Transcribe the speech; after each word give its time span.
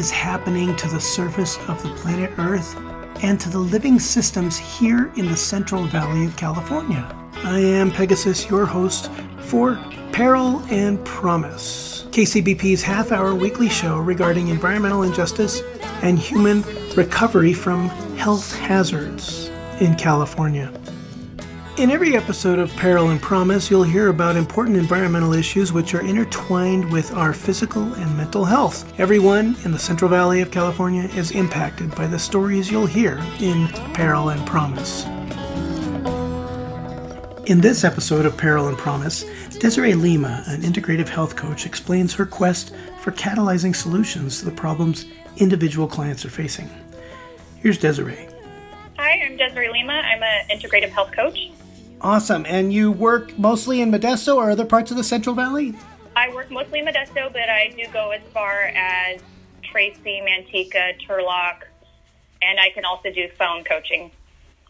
is 0.00 0.10
happening 0.10 0.74
to 0.76 0.88
the 0.88 0.98
surface 0.98 1.58
of 1.68 1.82
the 1.82 1.90
planet 1.96 2.32
Earth 2.38 2.74
and 3.22 3.38
to 3.38 3.50
the 3.50 3.58
living 3.58 3.98
systems 3.98 4.56
here 4.56 5.12
in 5.16 5.26
the 5.26 5.36
Central 5.36 5.84
Valley 5.84 6.24
of 6.24 6.34
California. 6.38 7.06
I 7.44 7.58
am 7.58 7.90
Pegasus, 7.90 8.48
your 8.48 8.64
host 8.64 9.10
for 9.40 9.78
Peril 10.10 10.62
and 10.70 11.04
Promise, 11.04 12.06
KCBP's 12.12 12.80
half 12.80 13.12
hour 13.12 13.34
weekly 13.34 13.68
show 13.68 13.98
regarding 13.98 14.48
environmental 14.48 15.02
injustice 15.02 15.60
and 16.00 16.18
human 16.18 16.62
recovery 16.96 17.52
from 17.52 17.90
health 18.16 18.56
hazards 18.56 19.50
in 19.80 19.96
California. 19.96 20.72
In 21.80 21.90
every 21.90 22.14
episode 22.14 22.58
of 22.58 22.70
Peril 22.76 23.08
and 23.08 23.22
Promise, 23.22 23.70
you'll 23.70 23.84
hear 23.84 24.08
about 24.08 24.36
important 24.36 24.76
environmental 24.76 25.32
issues 25.32 25.72
which 25.72 25.94
are 25.94 26.02
intertwined 26.02 26.92
with 26.92 27.10
our 27.14 27.32
physical 27.32 27.94
and 27.94 28.14
mental 28.18 28.44
health. 28.44 28.92
Everyone 29.00 29.56
in 29.64 29.72
the 29.72 29.78
Central 29.78 30.10
Valley 30.10 30.42
of 30.42 30.50
California 30.50 31.04
is 31.14 31.30
impacted 31.30 31.94
by 31.94 32.06
the 32.06 32.18
stories 32.18 32.70
you'll 32.70 32.84
hear 32.84 33.18
in 33.38 33.66
Peril 33.94 34.28
and 34.28 34.46
Promise. 34.46 35.06
In 37.46 37.62
this 37.62 37.82
episode 37.82 38.26
of 38.26 38.36
Peril 38.36 38.68
and 38.68 38.76
Promise, 38.76 39.24
Desiree 39.58 39.94
Lima, 39.94 40.44
an 40.48 40.60
integrative 40.60 41.08
health 41.08 41.34
coach, 41.34 41.64
explains 41.64 42.12
her 42.12 42.26
quest 42.26 42.74
for 43.00 43.10
catalyzing 43.10 43.74
solutions 43.74 44.40
to 44.40 44.44
the 44.44 44.50
problems 44.50 45.06
individual 45.38 45.88
clients 45.88 46.26
are 46.26 46.30
facing. 46.30 46.68
Here's 47.60 47.78
Desiree. 47.78 48.28
Hi, 48.98 49.18
I'm 49.24 49.38
Desiree 49.38 49.70
Lima. 49.72 49.94
I'm 49.94 50.22
an 50.22 50.44
integrative 50.50 50.90
health 50.90 51.12
coach. 51.12 51.50
Awesome. 52.00 52.46
And 52.48 52.72
you 52.72 52.90
work 52.90 53.38
mostly 53.38 53.80
in 53.80 53.90
Modesto 53.90 54.36
or 54.36 54.50
other 54.50 54.64
parts 54.64 54.90
of 54.90 54.96
the 54.96 55.04
Central 55.04 55.34
Valley? 55.34 55.74
I 56.16 56.32
work 56.34 56.50
mostly 56.50 56.80
in 56.80 56.86
Modesto, 56.86 57.32
but 57.32 57.48
I 57.48 57.72
do 57.76 57.84
go 57.92 58.10
as 58.10 58.22
far 58.32 58.62
as 58.74 59.20
Tracy, 59.62 60.22
Manteca, 60.22 60.98
Turlock, 61.06 61.62
and 62.42 62.58
I 62.58 62.70
can 62.70 62.84
also 62.84 63.10
do 63.12 63.28
phone 63.38 63.64
coaching 63.64 64.10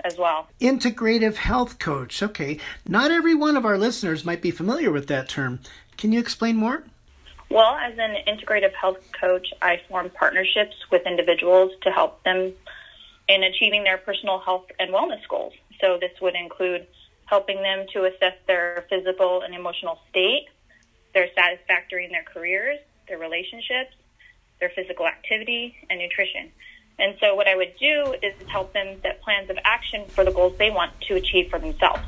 as 0.05 0.19
well. 0.19 0.49
Integrative 0.61 1.37
health 1.37 1.79
coach. 1.79 2.23
Okay. 2.23 2.59
Not 2.89 3.11
every 3.11 3.35
one 3.35 3.57
of 3.57 3.65
our 3.65 3.79
listeners 3.79 4.25
might 4.25 4.43
be 4.43 4.51
familiar 4.51 4.91
with 4.91 5.07
that 5.09 5.29
term. 5.29 5.61
Can 5.97 6.13
you 6.13 6.19
explain 6.19 6.57
more? 6.57 6.85
Well, 7.51 7.75
as 7.75 7.95
an 7.99 8.17
integrative 8.27 8.73
health 8.75 8.99
coach, 9.13 9.49
I 9.61 9.81
form 9.89 10.11
partnerships 10.11 10.77
with 10.91 11.03
individuals 11.07 11.73
to 11.83 11.91
help 11.91 12.23
them 12.23 12.53
in 13.29 13.43
achieving 13.43 13.85
their 13.85 13.99
personal 13.99 14.39
health 14.39 14.67
and 14.79 14.93
wellness 14.93 15.27
goals. 15.29 15.53
So 15.81 15.99
this 16.01 16.13
would 16.21 16.35
include 16.35 16.87
helping 17.31 17.63
them 17.63 17.87
to 17.93 18.05
assess 18.05 18.35
their 18.49 18.85
physical 18.91 19.43
and 19.43 19.55
emotional 19.55 20.01
state, 20.11 20.47
their 21.15 21.29
satisfactory 21.35 22.05
in 22.05 22.11
their 22.11 22.25
careers, 22.25 22.79
their 23.07 23.19
relationships, 23.19 23.95
their 24.59 24.71
physical 24.71 25.07
activity, 25.07 25.77
and 25.89 26.01
nutrition. 26.01 26.51
And 26.99 27.17
so, 27.21 27.35
what 27.37 27.47
I 27.47 27.55
would 27.57 27.73
do 27.79 28.15
is 28.21 28.35
help 28.49 28.75
them 28.75 28.99
set 29.01 29.23
plans 29.23 29.49
of 29.49 29.57
action 29.65 30.07
for 30.09 30.25
the 30.25 30.33
goals 30.33 30.59
they 30.59 30.71
want 30.71 30.93
to 31.03 31.15
achieve 31.15 31.49
for 31.49 31.59
themselves. 31.59 32.03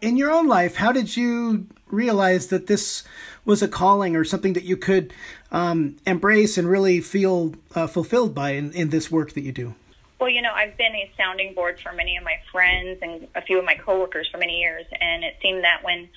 In 0.00 0.16
your 0.16 0.30
own 0.30 0.48
life, 0.48 0.76
how 0.76 0.92
did 0.92 1.16
you 1.16 1.66
realize 1.86 2.48
that 2.48 2.66
this 2.66 3.04
was 3.44 3.62
a 3.62 3.68
calling 3.68 4.16
or 4.16 4.24
something 4.24 4.54
that 4.54 4.64
you 4.64 4.76
could 4.76 5.12
um, 5.52 5.96
embrace 6.06 6.56
and 6.56 6.68
really 6.68 7.00
feel 7.00 7.54
uh, 7.74 7.86
fulfilled 7.86 8.34
by 8.34 8.52
in, 8.52 8.72
in 8.72 8.88
this 8.88 9.10
work 9.10 9.34
that 9.34 9.42
you 9.42 9.52
do? 9.52 9.74
Well, 10.20 10.28
you 10.28 10.42
know, 10.42 10.52
I've 10.52 10.76
been 10.76 10.94
a 10.94 11.10
sounding 11.16 11.54
board 11.54 11.78
for 11.80 11.92
many 11.92 12.16
of 12.16 12.24
my 12.24 12.40
friends 12.50 12.98
and 13.02 13.28
a 13.36 13.42
few 13.42 13.58
of 13.58 13.64
my 13.64 13.76
coworkers 13.76 14.28
for 14.30 14.38
many 14.38 14.60
years, 14.60 14.84
and 15.00 15.22
it 15.22 15.36
seemed 15.40 15.62
that 15.62 15.84
when 15.84 16.08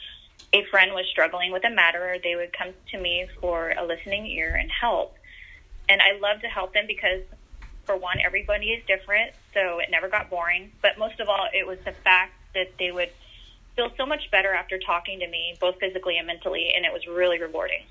a 0.54 0.66
friend 0.72 0.94
was 0.94 1.06
struggling 1.12 1.52
with 1.52 1.64
a 1.66 1.70
matter, 1.70 2.18
they 2.24 2.36
would 2.36 2.52
come 2.52 2.70
to 2.92 3.00
me 3.00 3.28
for 3.40 3.74
a 3.78 3.86
listening 3.86 4.26
ear 4.26 4.56
and 4.60 4.72
help. 4.72 5.16
And 5.88 6.02
I 6.02 6.18
love 6.20 6.42
to 6.42 6.48
help 6.48 6.74
them 6.74 6.86
because, 6.88 7.22
for 7.86 7.96
one, 7.96 8.18
everybody 8.26 8.72
is 8.72 8.84
different, 8.88 9.34
so 9.53 9.80
it 9.80 9.90
never 9.92 10.09
got 10.09 10.30
boring. 10.31 10.72
But 10.81 10.98
most 10.98 11.20
of 11.20 11.30
all, 11.30 11.48
it 11.54 11.68
was 11.68 11.78
the 11.86 11.94
fact 12.04 12.34
that 12.56 12.74
they 12.80 12.92
would 12.92 13.12
feel 13.75 13.92
so 13.98 14.06
much 14.06 14.31
better 14.31 14.52
after 14.52 14.80
talking 14.80 15.20
to 15.20 15.28
me, 15.28 15.56
both 15.59 15.80
physically 15.80 16.18
and 16.18 16.25
mentally, 16.25 16.74
and 16.75 16.86
it 16.86 16.92
was 16.92 17.06
really 17.08 17.40
rewarding. 17.40 17.84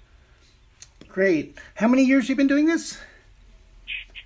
Great. 1.08 1.56
How 1.76 1.88
many 1.88 2.04
years 2.04 2.28
you 2.28 2.34
been 2.34 2.46
doing 2.46 2.66
this? 2.66 2.98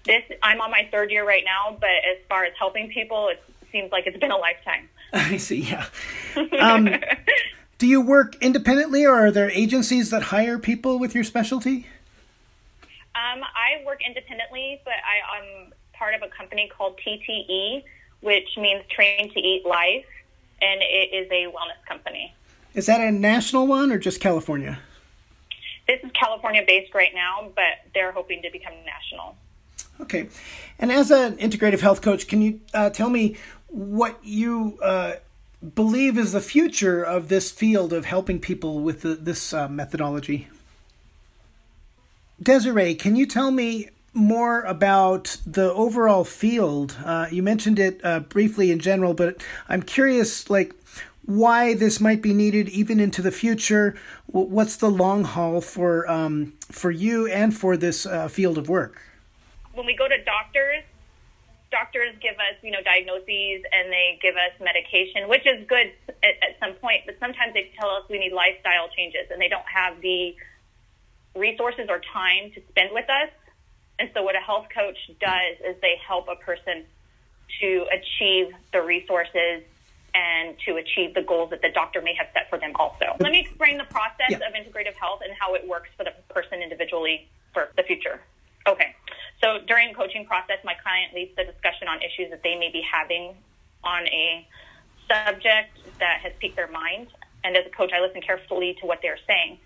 This 0.04 0.22
I'm 0.42 0.60
on 0.60 0.70
my 0.70 0.88
third 0.90 1.10
year 1.10 1.26
right 1.26 1.44
now, 1.44 1.76
but 1.78 1.88
as 1.88 2.18
far 2.28 2.44
as 2.44 2.52
helping 2.58 2.88
people, 2.88 3.28
it 3.28 3.42
seems 3.72 3.90
like 3.90 4.06
it's 4.06 4.18
been 4.18 4.30
a 4.30 4.36
lifetime. 4.36 4.88
I 5.12 5.36
see. 5.36 5.60
Yeah. 5.62 5.86
Um, 6.60 6.88
do 7.78 7.86
you 7.86 8.00
work 8.00 8.36
independently, 8.40 9.04
or 9.04 9.26
are 9.26 9.30
there 9.30 9.50
agencies 9.50 10.10
that 10.10 10.24
hire 10.24 10.58
people 10.58 10.98
with 10.98 11.14
your 11.14 11.24
specialty? 11.24 11.86
Um, 13.14 13.42
I 13.42 13.84
work 13.84 14.00
independently, 14.06 14.80
but 14.84 14.94
I, 14.94 15.38
I'm 15.38 15.72
part 15.92 16.14
of 16.14 16.22
a 16.22 16.28
company 16.28 16.70
called 16.76 16.98
TTE, 17.06 17.84
which 18.20 18.48
means 18.56 18.82
Train 18.88 19.32
to 19.32 19.40
Eat 19.40 19.64
Life, 19.64 20.06
and 20.60 20.80
it 20.82 21.14
is 21.14 21.30
a 21.30 21.46
wellness 21.46 21.84
company. 21.88 22.34
Is 22.74 22.86
that 22.86 23.00
a 23.00 23.12
national 23.12 23.66
one 23.66 23.92
or 23.92 23.98
just 23.98 24.20
California? 24.20 24.80
This 25.86 26.00
is 26.02 26.10
California 26.12 26.62
based 26.66 26.94
right 26.94 27.12
now, 27.14 27.50
but 27.54 27.90
they're 27.92 28.12
hoping 28.12 28.42
to 28.42 28.50
become 28.50 28.72
national. 28.84 29.36
Okay. 30.00 30.28
And 30.78 30.90
as 30.90 31.10
an 31.10 31.36
integrative 31.36 31.80
health 31.80 32.02
coach, 32.02 32.26
can 32.26 32.42
you 32.42 32.60
uh, 32.72 32.90
tell 32.90 33.10
me 33.10 33.36
what 33.68 34.18
you 34.22 34.78
uh, 34.82 35.14
believe 35.74 36.18
is 36.18 36.32
the 36.32 36.40
future 36.40 37.02
of 37.02 37.28
this 37.28 37.50
field 37.50 37.92
of 37.92 38.04
helping 38.04 38.40
people 38.40 38.80
with 38.80 39.02
the, 39.02 39.14
this 39.14 39.52
uh, 39.52 39.68
methodology? 39.68 40.48
Desiree, 42.42 42.94
can 42.94 43.16
you 43.16 43.26
tell 43.26 43.50
me 43.50 43.88
more 44.12 44.62
about 44.62 45.38
the 45.46 45.72
overall 45.72 46.24
field? 46.24 46.96
Uh, 47.04 47.26
you 47.30 47.42
mentioned 47.42 47.78
it 47.78 48.00
uh, 48.04 48.20
briefly 48.20 48.70
in 48.70 48.80
general, 48.80 49.14
but 49.14 49.42
I'm 49.68 49.82
curious, 49.82 50.50
like, 50.50 50.74
why 51.24 51.74
this 51.74 52.00
might 52.00 52.20
be 52.20 52.34
needed 52.34 52.68
even 52.68 53.00
into 53.00 53.22
the 53.22 53.32
future. 53.32 53.96
What's 54.26 54.76
the 54.76 54.90
long 54.90 55.24
haul 55.24 55.60
for 55.60 56.10
um, 56.10 56.52
for 56.70 56.90
you 56.90 57.26
and 57.26 57.56
for 57.56 57.76
this 57.76 58.04
uh, 58.04 58.28
field 58.28 58.58
of 58.58 58.68
work? 58.68 59.00
When 59.74 59.86
we 59.86 59.96
go 59.96 60.08
to 60.08 60.18
doctors, 60.24 60.82
doctors 61.70 62.14
give 62.22 62.34
us, 62.38 62.56
you 62.62 62.70
know, 62.70 62.82
diagnoses 62.82 63.66
and 63.72 63.90
they 63.90 64.18
give 64.22 64.34
us 64.36 64.54
medication, 64.62 65.28
which 65.28 65.46
is 65.46 65.66
good 65.66 65.90
at, 66.08 66.34
at 66.42 66.54
some 66.60 66.74
point, 66.78 67.02
but 67.06 67.16
sometimes 67.18 67.52
they 67.52 67.70
tell 67.78 67.90
us 67.90 68.04
we 68.08 68.18
need 68.18 68.32
lifestyle 68.32 68.88
changes 68.96 69.26
and 69.30 69.40
they 69.40 69.48
don't 69.48 69.66
have 69.66 70.00
the 70.00 70.34
resources 71.34 71.86
or 71.88 72.00
time 72.12 72.50
to 72.54 72.62
spend 72.70 72.90
with 72.92 73.10
us. 73.10 73.30
And 73.98 74.10
so 74.14 74.22
what 74.22 74.36
a 74.36 74.40
health 74.40 74.66
coach 74.74 74.98
does 75.20 75.54
is 75.66 75.76
they 75.82 75.98
help 76.06 76.28
a 76.28 76.36
person 76.36 76.84
to 77.60 77.86
achieve 77.90 78.54
the 78.72 78.82
resources 78.82 79.62
and 80.14 80.54
to 80.64 80.76
achieve 80.76 81.14
the 81.14 81.22
goals 81.22 81.50
that 81.50 81.60
the 81.60 81.70
doctor 81.74 82.00
may 82.00 82.14
have 82.14 82.28
set 82.32 82.48
for 82.48 82.58
them 82.58 82.72
also. 82.76 83.16
Let 83.18 83.32
me 83.32 83.40
explain 83.40 83.78
the 83.78 83.84
process 83.84 84.30
yeah. 84.30 84.38
of 84.46 84.54
integrative 84.54 84.94
health 84.94 85.20
and 85.24 85.34
how 85.38 85.54
it 85.54 85.66
works 85.66 85.88
for 85.96 86.04
the 86.04 86.12
person 86.32 86.62
individually 86.62 87.28
for 87.52 87.70
the 87.76 87.82
future. 87.82 88.20
Okay. 88.66 88.94
So 89.44 89.60
during 89.68 89.92
the 89.92 89.94
coaching 89.94 90.24
process, 90.24 90.56
my 90.64 90.72
client 90.72 91.12
leads 91.12 91.36
the 91.36 91.44
discussion 91.44 91.86
on 91.86 92.00
issues 92.00 92.30
that 92.30 92.42
they 92.42 92.56
may 92.56 92.72
be 92.72 92.80
having 92.80 93.36
on 93.84 94.08
a 94.08 94.48
subject 95.06 95.76
that 96.00 96.20
has 96.24 96.32
piqued 96.40 96.56
their 96.56 96.72
mind. 96.72 97.08
And 97.44 97.54
as 97.54 97.66
a 97.66 97.68
coach, 97.68 97.92
I 97.92 98.00
listen 98.00 98.22
carefully 98.22 98.74
to 98.80 98.86
what 98.86 99.00
they're 99.02 99.20
saying. 99.28 99.58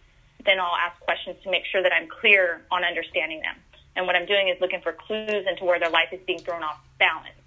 Then 0.45 0.59
I'll 0.59 0.75
ask 0.75 0.99
questions 1.03 1.37
to 1.45 1.51
make 1.51 1.63
sure 1.71 1.81
that 1.81 1.93
I'm 1.93 2.09
clear 2.09 2.63
on 2.73 2.83
understanding 2.83 3.39
them. 3.39 3.55
And 3.95 4.05
what 4.05 4.17
I'm 4.17 4.27
doing 4.27 4.49
is 4.49 4.61
looking 4.61 4.81
for 4.81 4.93
clues 4.93 5.47
into 5.47 5.65
where 5.65 5.79
their 5.79 5.91
life 5.91 6.09
is 6.11 6.19
being 6.27 6.41
thrown 6.41 6.65
off 6.65 6.81
balance. 6.99 7.39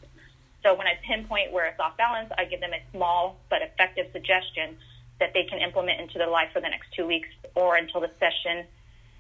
So 0.64 0.74
when 0.74 0.88
I 0.88 0.96
pinpoint 1.04 1.52
where 1.52 1.66
it's 1.66 1.80
off 1.82 1.98
balance, 1.98 2.32
I 2.38 2.46
give 2.46 2.62
them 2.62 2.72
a 2.72 2.80
small 2.96 3.42
but 3.50 3.62
effective 3.62 4.08
suggestion 4.14 4.78
that 5.20 5.34
they 5.34 5.44
can 5.44 5.60
implement 5.60 6.00
into 6.00 6.18
their 6.18 6.30
life 6.30 6.48
for 6.54 6.62
the 6.62 6.70
next 6.70 6.94
two 6.96 7.06
weeks 7.06 7.28
or 7.56 7.76
until 7.76 8.00
the 8.00 8.12
session 8.22 8.64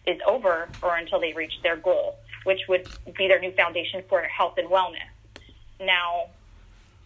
is 0.07 0.19
over 0.25 0.69
or 0.81 0.96
until 0.96 1.19
they 1.19 1.34
reach 1.34 1.54
their 1.62 1.75
goal, 1.75 2.16
which 2.44 2.62
would 2.68 2.90
be 3.18 3.28
their 3.28 3.40
new 3.40 3.52
foundation 3.52 4.04
for 4.10 4.22
health 4.24 4.56
and 4.58 4.70
wellness. 4.70 5.10
Now, 5.80 6.28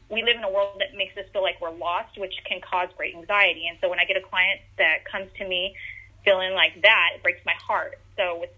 we 0.09 0.21
live 0.23 0.37
in 0.37 0.43
a 0.43 0.51
world 0.51 0.79
that 0.79 0.95
makes 0.95 1.17
us 1.17 1.25
feel 1.33 1.41
like 1.41 1.59
we're 1.61 1.73
lost, 1.73 2.17
which 2.17 2.33
can 2.45 2.61
cause 2.61 2.89
great 2.95 3.15
anxiety. 3.15 3.67
And 3.67 3.77
so 3.81 3.89
when 3.89 3.99
I 3.99 4.05
get 4.05 4.17
a 4.17 4.21
client 4.21 4.61
that 4.77 5.05
comes 5.09 5.27
to 5.39 5.47
me 5.47 5.75
feeling 6.23 6.53
like 6.53 6.81
that, 6.81 7.09
it 7.15 7.23
breaks 7.23 7.41
my 7.45 7.55
heart. 7.67 7.97
So 8.17 8.39
with, 8.39 8.51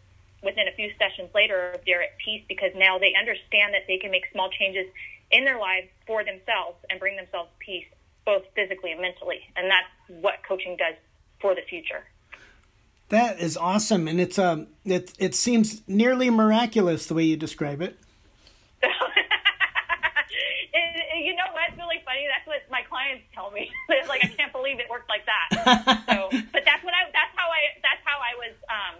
within 0.43 0.67
a 0.67 0.75
few 0.75 0.91
sessions 0.99 1.29
later, 1.33 1.75
they're 1.85 2.03
at 2.03 2.17
peace 2.23 2.43
because 2.47 2.71
now 2.75 2.99
they 2.99 3.13
understand 3.17 3.73
that 3.73 3.87
they 3.87 3.97
can 3.97 4.11
make 4.11 4.23
small 4.31 4.49
changes 4.49 4.87
in 5.31 5.45
their 5.45 5.59
lives 5.59 5.87
for 6.05 6.23
themselves 6.23 6.77
and 6.89 6.99
bring 6.99 7.15
themselves 7.15 7.49
peace, 7.59 7.87
both 8.25 8.43
physically 8.55 8.91
and 8.91 9.01
mentally. 9.01 9.39
And 9.55 9.71
that's 9.71 9.87
what 10.21 10.35
coaching 10.47 10.75
does 10.75 10.95
for 11.39 11.55
the 11.55 11.61
future. 11.69 12.03
That 13.09 13.39
is 13.39 13.55
awesome, 13.55 14.07
and 14.07 14.19
it's 14.19 14.37
um 14.37 14.67
it 14.83 15.13
it 15.17 15.33
seems 15.33 15.81
nearly 15.87 16.29
miraculous 16.29 17.05
the 17.05 17.13
way 17.13 17.23
you 17.23 17.37
describe 17.37 17.81
it. 17.81 17.97
it, 18.83 18.93
you 21.23 21.33
know 21.35 21.45
what's 21.53 21.77
really 21.77 22.01
funny? 22.03 22.27
That's 22.27 22.45
what 22.45 22.61
my 22.69 22.81
clients 22.89 23.23
tell 23.33 23.51
me. 23.51 23.71
It's 23.89 24.09
like 24.09 24.23
I 24.23 24.27
can't 24.27 24.51
believe 24.51 24.79
it 24.79 24.89
worked 24.89 25.09
like 25.09 25.25
that. 25.25 25.47
so, 26.09 26.29
but 26.53 26.63
that's 26.65 26.83
what 26.83 26.93
I 26.93 27.05
that's 27.13 27.31
how 27.35 27.47
I 27.47 27.59
that's 27.81 28.03
how 28.03 28.19
I 28.19 28.35
was 28.37 28.55
um, 28.69 28.95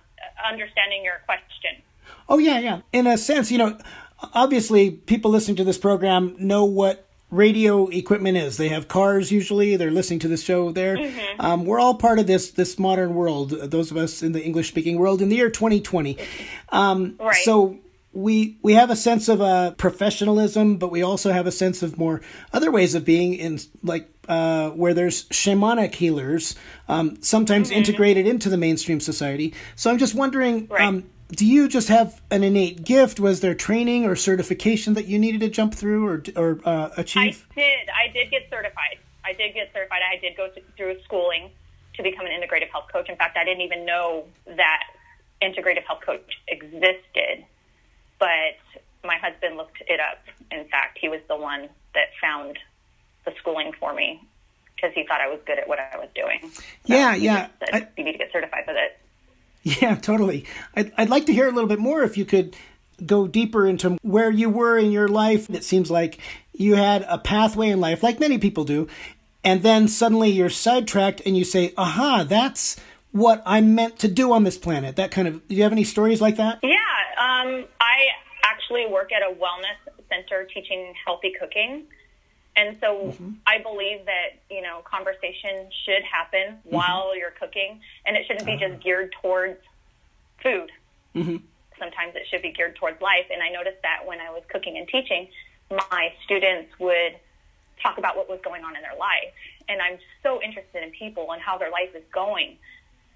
understanding 0.49 1.03
your 1.03 1.21
question. 1.25 1.81
Oh 2.29 2.37
yeah, 2.37 2.59
yeah. 2.59 2.81
In 2.93 3.07
a 3.07 3.17
sense, 3.17 3.51
you 3.51 3.57
know, 3.57 3.77
obviously 4.33 4.91
people 4.91 5.31
listening 5.31 5.57
to 5.57 5.63
this 5.63 5.77
program 5.77 6.35
know 6.39 6.63
what 6.63 7.06
radio 7.29 7.87
equipment 7.87 8.37
is. 8.37 8.57
They 8.57 8.69
have 8.69 8.87
cars 8.87 9.31
usually. 9.31 9.75
They're 9.75 9.91
listening 9.91 10.19
to 10.19 10.27
the 10.27 10.37
show 10.37 10.71
there. 10.71 10.97
Mm-hmm. 10.97 11.41
Um, 11.41 11.65
we're 11.65 11.79
all 11.79 11.95
part 11.95 12.19
of 12.19 12.27
this 12.27 12.51
this 12.51 12.79
modern 12.79 13.13
world. 13.13 13.49
Those 13.49 13.91
of 13.91 13.97
us 13.97 14.23
in 14.23 14.31
the 14.31 14.43
English 14.43 14.69
speaking 14.69 14.97
world 14.97 15.21
in 15.21 15.29
the 15.29 15.35
year 15.35 15.49
2020. 15.49 16.17
Um, 16.69 17.15
right. 17.19 17.35
So 17.43 17.79
we 18.13 18.57
we 18.61 18.73
have 18.73 18.89
a 18.89 18.95
sense 18.95 19.27
of 19.29 19.41
uh, 19.41 19.71
professionalism, 19.71 20.77
but 20.77 20.91
we 20.91 21.01
also 21.01 21.31
have 21.31 21.47
a 21.47 21.51
sense 21.51 21.83
of 21.83 21.97
more 21.97 22.21
other 22.53 22.71
ways 22.71 22.95
of 22.95 23.05
being 23.05 23.33
in 23.33 23.59
like 23.83 24.09
uh, 24.27 24.71
where 24.71 24.93
there's 24.93 25.25
shamanic 25.25 25.95
healers, 25.95 26.55
um, 26.87 27.21
sometimes 27.21 27.69
mm-hmm. 27.69 27.77
integrated 27.77 28.25
into 28.25 28.49
the 28.49 28.57
mainstream 28.57 28.99
society. 28.99 29.53
So 29.75 29.91
I'm 29.91 29.97
just 29.97 30.15
wondering. 30.15 30.67
Right. 30.67 30.81
Um, 30.81 31.09
do 31.29 31.45
you 31.45 31.67
just 31.67 31.89
have 31.89 32.21
an 32.31 32.43
innate 32.43 32.83
gift? 32.83 33.19
Was 33.19 33.41
there 33.41 33.53
training 33.53 34.05
or 34.05 34.15
certification 34.15 34.93
that 34.93 35.07
you 35.07 35.19
needed 35.19 35.41
to 35.41 35.49
jump 35.49 35.75
through 35.75 36.07
or 36.07 36.23
or 36.35 36.59
uh, 36.65 36.89
achieve? 36.97 37.45
I 37.51 37.55
did. 37.55 37.89
I 37.89 38.11
did 38.13 38.31
get 38.31 38.49
certified. 38.49 38.97
I 39.25 39.33
did 39.33 39.53
get 39.53 39.71
certified. 39.73 40.01
I 40.09 40.17
did 40.17 40.37
go 40.37 40.49
through 40.77 41.01
schooling 41.03 41.51
to 41.95 42.03
become 42.03 42.25
an 42.25 42.31
integrative 42.31 42.69
health 42.69 42.85
coach. 42.91 43.09
In 43.09 43.17
fact, 43.17 43.37
I 43.37 43.43
didn't 43.43 43.61
even 43.61 43.85
know 43.85 44.25
that 44.45 44.83
integrative 45.41 45.83
health 45.83 46.01
coach 46.05 46.39
existed, 46.47 47.45
but 48.19 48.57
my 49.03 49.17
husband 49.17 49.57
looked 49.57 49.81
it 49.87 49.99
up. 49.99 50.19
In 50.51 50.67
fact, 50.69 50.97
he 50.99 51.09
was 51.09 51.19
the 51.27 51.35
one 51.35 51.67
that 51.93 52.07
found 52.21 52.57
the 53.25 53.33
schooling 53.39 53.73
for 53.79 53.93
me 53.93 54.21
because 54.75 54.93
he 54.93 55.05
thought 55.05 55.19
I 55.19 55.27
was 55.27 55.39
good 55.45 55.59
at 55.59 55.67
what 55.67 55.79
I 55.79 55.97
was 55.97 56.09
doing. 56.15 56.39
So 56.51 56.61
yeah, 56.85 57.15
yeah. 57.15 57.49
Said, 57.59 57.69
I, 57.73 57.87
you 57.97 58.05
need 58.05 58.13
to 58.13 58.17
get 58.17 58.31
certified 58.31 58.63
with 58.65 58.77
it. 58.77 58.97
Yeah, 59.67 59.95
totally. 59.95 60.45
I'd, 60.75 60.93
I'd 60.97 61.09
like 61.09 61.25
to 61.25 61.33
hear 61.33 61.47
a 61.47 61.51
little 61.51 61.67
bit 61.67 61.79
more 61.79 62.01
if 62.03 62.17
you 62.17 62.23
could 62.23 62.55
go 63.05 63.27
deeper 63.27 63.67
into 63.67 63.97
where 64.01 64.31
you 64.31 64.49
were 64.49 64.77
in 64.77 64.91
your 64.91 65.09
life. 65.09 65.49
It 65.49 65.63
seems 65.65 65.91
like 65.91 66.19
you 66.53 66.75
had 66.75 67.05
a 67.09 67.17
pathway 67.17 67.69
in 67.69 67.81
life, 67.81 68.01
like 68.01 68.19
many 68.19 68.37
people 68.37 68.63
do, 68.63 68.87
and 69.43 69.63
then 69.63 69.89
suddenly 69.89 70.29
you're 70.29 70.49
sidetracked 70.49 71.21
and 71.25 71.35
you 71.37 71.43
say, 71.43 71.73
aha, 71.77 72.25
that's 72.27 72.77
what 73.11 73.43
I'm 73.45 73.75
meant 73.75 73.99
to 73.99 74.07
do 74.07 74.31
on 74.31 74.45
this 74.45 74.57
planet. 74.57 74.95
That 74.95 75.11
kind 75.11 75.27
of, 75.27 75.45
do 75.47 75.55
you 75.55 75.63
have 75.63 75.73
any 75.73 75.83
stories 75.83 76.21
like 76.21 76.37
that? 76.37 76.59
Yeah. 76.63 76.77
Um, 77.19 77.65
I 77.81 78.07
actually 78.43 78.85
work 78.87 79.11
at 79.11 79.21
a 79.21 79.35
wellness 79.35 79.79
center 80.09 80.47
teaching 80.53 80.93
healthy 81.05 81.33
cooking. 81.37 81.87
And 82.57 82.75
so 82.81 83.13
mm-hmm. 83.13 83.33
I 83.45 83.59
believe 83.59 84.05
that, 84.05 84.41
you 84.49 84.63
know, 84.63 84.81
conversation 84.83 85.69
should 85.85 86.03
happen 86.03 86.57
mm-hmm. 86.57 86.75
while 86.75 87.15
you're 87.15 87.31
cooking 87.31 87.79
and 88.05 88.17
it 88.17 88.25
shouldn't 88.25 88.47
be 88.47 88.57
just 88.57 88.73
uh-huh. 88.73 88.83
geared 88.83 89.13
towards 89.21 89.59
food. 90.41 90.71
Mm-hmm. 91.15 91.37
Sometimes 91.79 92.15
it 92.15 92.23
should 92.29 92.41
be 92.41 92.51
geared 92.51 92.75
towards 92.75 92.99
life. 92.99 93.27
And 93.31 93.43
I 93.43 93.49
noticed 93.49 93.83
that 93.83 94.05
when 94.05 94.19
I 94.19 94.31
was 94.31 94.41
cooking 94.49 94.75
and 94.77 94.87
teaching, 94.87 95.27
my 95.69 96.11
students 96.25 96.71
would 96.79 97.15
talk 97.81 97.99
about 97.99 98.17
what 98.17 98.27
was 98.27 98.39
going 98.43 98.63
on 98.63 98.75
in 98.75 98.81
their 98.81 98.97
life. 98.97 99.31
And 99.69 99.79
I'm 99.79 99.99
so 100.23 100.41
interested 100.41 100.81
in 100.81 100.89
people 100.89 101.31
and 101.31 101.41
how 101.41 101.59
their 101.59 101.69
life 101.69 101.93
is 101.93 102.03
going. 102.11 102.57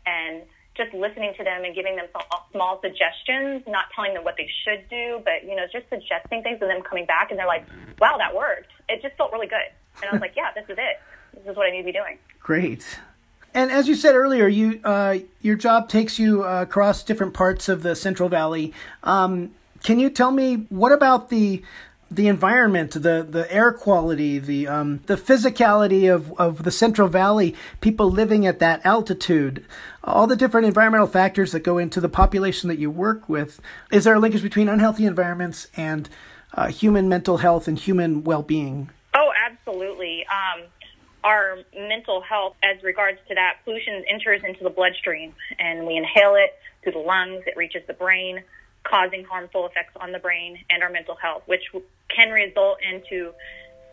And 0.06 0.44
just 0.82 0.94
listening 0.94 1.34
to 1.38 1.44
them 1.44 1.64
and 1.64 1.76
giving 1.76 1.96
them 1.96 2.08
small 2.52 2.80
suggestions, 2.82 3.64
not 3.68 3.86
telling 3.96 4.14
them 4.14 4.24
what 4.24 4.36
they 4.38 4.50
should 4.64 4.88
do, 4.90 5.22
but 5.24 5.44
you 5.44 5.56
know, 5.56 5.66
just 5.72 5.88
suggesting 5.90 6.42
things 6.42 6.58
and 6.62 6.70
them 6.70 6.82
coming 6.82 7.06
back 7.06 7.30
and 7.30 7.40
they're 7.40 7.48
like, 7.48 7.66
"Wow, 8.00 8.18
that 8.18 8.36
worked." 8.36 8.72
It 8.90 9.02
just 9.02 9.16
felt 9.18 9.32
really 9.32 9.48
good, 9.48 9.70
and 10.02 10.10
I 10.10 10.12
was 10.12 10.22
like, 10.22 10.34
"Yeah, 10.42 10.52
this 10.56 10.66
is 10.66 10.78
it. 10.78 11.00
This 11.34 11.52
is 11.52 11.56
what 11.56 11.68
I 11.68 11.72
need 11.72 11.82
to 11.82 11.86
be 11.86 11.92
doing." 11.92 12.18
Great. 12.40 13.00
And 13.54 13.70
as 13.70 13.88
you 13.88 13.96
said 13.96 14.16
earlier, 14.16 14.48
you 14.48 14.80
uh, 14.84 15.20
your 15.42 15.56
job 15.56 15.90
takes 15.90 16.18
you 16.18 16.44
uh, 16.44 16.64
across 16.64 17.04
different 17.04 17.34
parts 17.34 17.70
of 17.70 17.84
the 17.84 17.96
Central 17.96 18.30
Valley. 18.30 18.74
Um, 19.04 19.52
can 19.84 20.00
you 20.00 20.10
tell 20.10 20.32
me 20.32 20.66
what 20.70 20.92
about 20.92 21.30
the 21.30 21.64
the 22.12 22.28
environment, 22.28 22.92
the 22.92 23.26
the 23.28 23.48
air 23.50 23.72
quality, 23.72 24.38
the 24.38 24.68
um, 24.68 25.00
the 25.06 25.16
physicality 25.16 26.14
of, 26.14 26.34
of 26.34 26.64
the 26.64 26.72
Central 26.72 27.08
Valley, 27.08 27.56
people 27.80 28.12
living 28.12 28.46
at 28.46 28.60
that 28.60 28.86
altitude, 28.86 29.66
all 30.04 30.28
the 30.28 30.36
different 30.36 30.68
environmental 30.68 31.08
factors 31.08 31.54
that 31.54 31.62
go 31.62 31.78
into 31.78 32.02
the 32.02 32.10
population 32.10 32.68
that 32.68 32.78
you 32.78 32.92
work 32.92 33.30
with. 33.30 33.62
Is 33.92 34.04
there 34.04 34.14
a 34.14 34.20
linkage 34.20 34.44
between 34.44 34.68
unhealthy 34.68 35.06
environments 35.06 35.68
and 35.78 36.10
uh, 36.54 36.68
human 36.68 37.08
mental 37.08 37.38
health 37.38 37.68
and 37.68 37.80
human 37.80 38.26
well 38.26 38.44
being? 38.44 38.90
Oh, 39.14 39.32
absolutely. 39.50 40.26
Um, 40.26 40.64
our 41.24 41.60
mental 41.74 42.22
health, 42.22 42.56
as 42.62 42.84
regards 42.84 43.20
to 43.30 43.36
that, 43.36 43.58
pollution 43.64 44.04
enters 44.10 44.42
into 44.44 44.64
the 44.64 44.70
bloodstream, 44.70 45.34
and 45.60 45.86
we 45.86 45.96
inhale 45.96 46.36
it 46.36 46.58
through 46.84 46.94
the 46.94 47.00
lungs. 47.00 47.44
It 47.46 47.56
reaches 47.56 47.84
the 47.88 47.94
brain 47.94 48.44
causing 48.84 49.24
harmful 49.24 49.66
effects 49.68 49.94
on 50.00 50.12
the 50.12 50.20
brain 50.20 50.58
and 50.70 50.84
our 50.84 50.90
mental 50.90 51.16
health, 51.16 51.44
which 51.46 51.64
can 52.16 52.30
result 52.30 52.78
into 52.82 53.32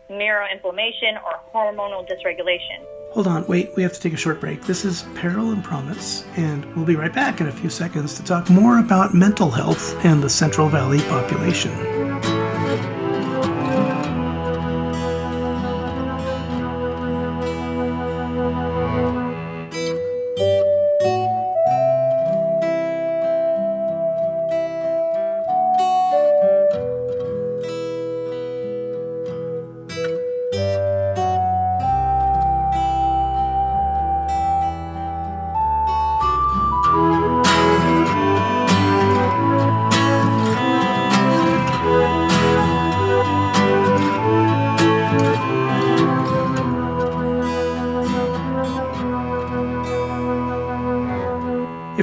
neuroinflammation 0.09 1.21
or 1.23 1.39
hormonal 1.53 2.07
dysregulation. 2.07 2.83
Hold 3.11 3.27
on, 3.27 3.45
wait, 3.47 3.69
we 3.75 3.83
have 3.83 3.93
to 3.93 3.99
take 3.99 4.13
a 4.13 4.17
short 4.17 4.39
break. 4.39 4.63
This 4.63 4.85
is 4.85 5.03
Peril 5.15 5.51
and 5.51 5.63
Promise, 5.63 6.25
and 6.35 6.65
we'll 6.75 6.85
be 6.85 6.95
right 6.95 7.13
back 7.13 7.41
in 7.41 7.47
a 7.47 7.51
few 7.51 7.69
seconds 7.69 8.15
to 8.15 8.23
talk 8.23 8.49
more 8.49 8.79
about 8.79 9.13
mental 9.13 9.49
health 9.49 9.93
and 10.05 10.21
the 10.21 10.29
Central 10.29 10.69
Valley 10.69 10.99
population. 11.01 12.38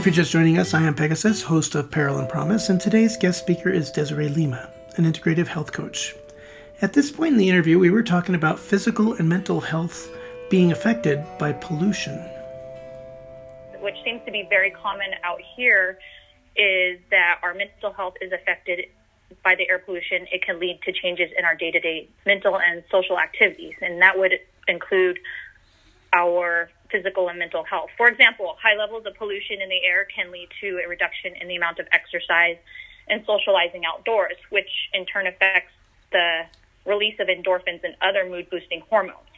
You're 0.06 0.14
just 0.14 0.30
joining 0.30 0.56
us, 0.56 0.72
I 0.72 0.82
am 0.82 0.94
Pegasus, 0.94 1.42
host 1.42 1.74
of 1.74 1.90
Peril 1.90 2.18
and 2.20 2.28
Promise, 2.28 2.68
and 2.68 2.80
today's 2.80 3.16
guest 3.16 3.40
speaker 3.40 3.70
is 3.70 3.90
Desiree 3.90 4.28
Lima, 4.28 4.70
an 4.96 5.04
integrative 5.04 5.48
health 5.48 5.72
coach. 5.72 6.14
At 6.80 6.92
this 6.92 7.10
point 7.10 7.32
in 7.32 7.38
the 7.38 7.48
interview, 7.48 7.80
we 7.80 7.90
were 7.90 8.04
talking 8.04 8.36
about 8.36 8.60
physical 8.60 9.14
and 9.14 9.28
mental 9.28 9.60
health 9.60 10.08
being 10.48 10.70
affected 10.70 11.24
by 11.40 11.54
pollution. 11.54 12.14
Which 13.80 13.96
seems 14.04 14.24
to 14.26 14.30
be 14.30 14.46
very 14.48 14.70
common 14.70 15.10
out 15.24 15.40
here 15.56 15.98
is 16.54 17.00
that 17.10 17.40
our 17.42 17.54
mental 17.54 17.92
health 17.92 18.14
is 18.20 18.30
affected 18.30 18.84
by 19.42 19.56
the 19.56 19.68
air 19.68 19.80
pollution. 19.80 20.28
It 20.30 20.40
can 20.40 20.60
lead 20.60 20.78
to 20.84 20.92
changes 20.92 21.32
in 21.36 21.44
our 21.44 21.56
day 21.56 21.72
to 21.72 21.80
day 21.80 22.08
mental 22.24 22.56
and 22.56 22.84
social 22.92 23.18
activities, 23.18 23.74
and 23.80 24.00
that 24.02 24.16
would 24.16 24.34
include 24.68 25.18
our 26.12 26.70
physical 26.96 27.28
and 27.28 27.38
mental 27.38 27.64
health. 27.64 27.90
For 27.96 28.08
example, 28.08 28.56
high 28.62 28.76
levels 28.76 29.04
of 29.06 29.14
pollution 29.16 29.60
in 29.60 29.68
the 29.68 29.84
air 29.84 30.06
can 30.14 30.30
lead 30.32 30.48
to 30.60 30.80
a 30.84 30.88
reduction 30.88 31.34
in 31.40 31.48
the 31.48 31.56
amount 31.56 31.78
of 31.78 31.86
exercise 31.92 32.56
and 33.08 33.22
socializing 33.26 33.84
outdoors, 33.84 34.36
which 34.50 34.70
in 34.94 35.04
turn 35.04 35.26
affects 35.26 35.72
the 36.12 36.42
release 36.86 37.16
of 37.20 37.28
endorphins 37.28 37.84
and 37.84 37.94
other 38.00 38.28
mood 38.28 38.48
boosting 38.50 38.82
hormones. 38.88 39.28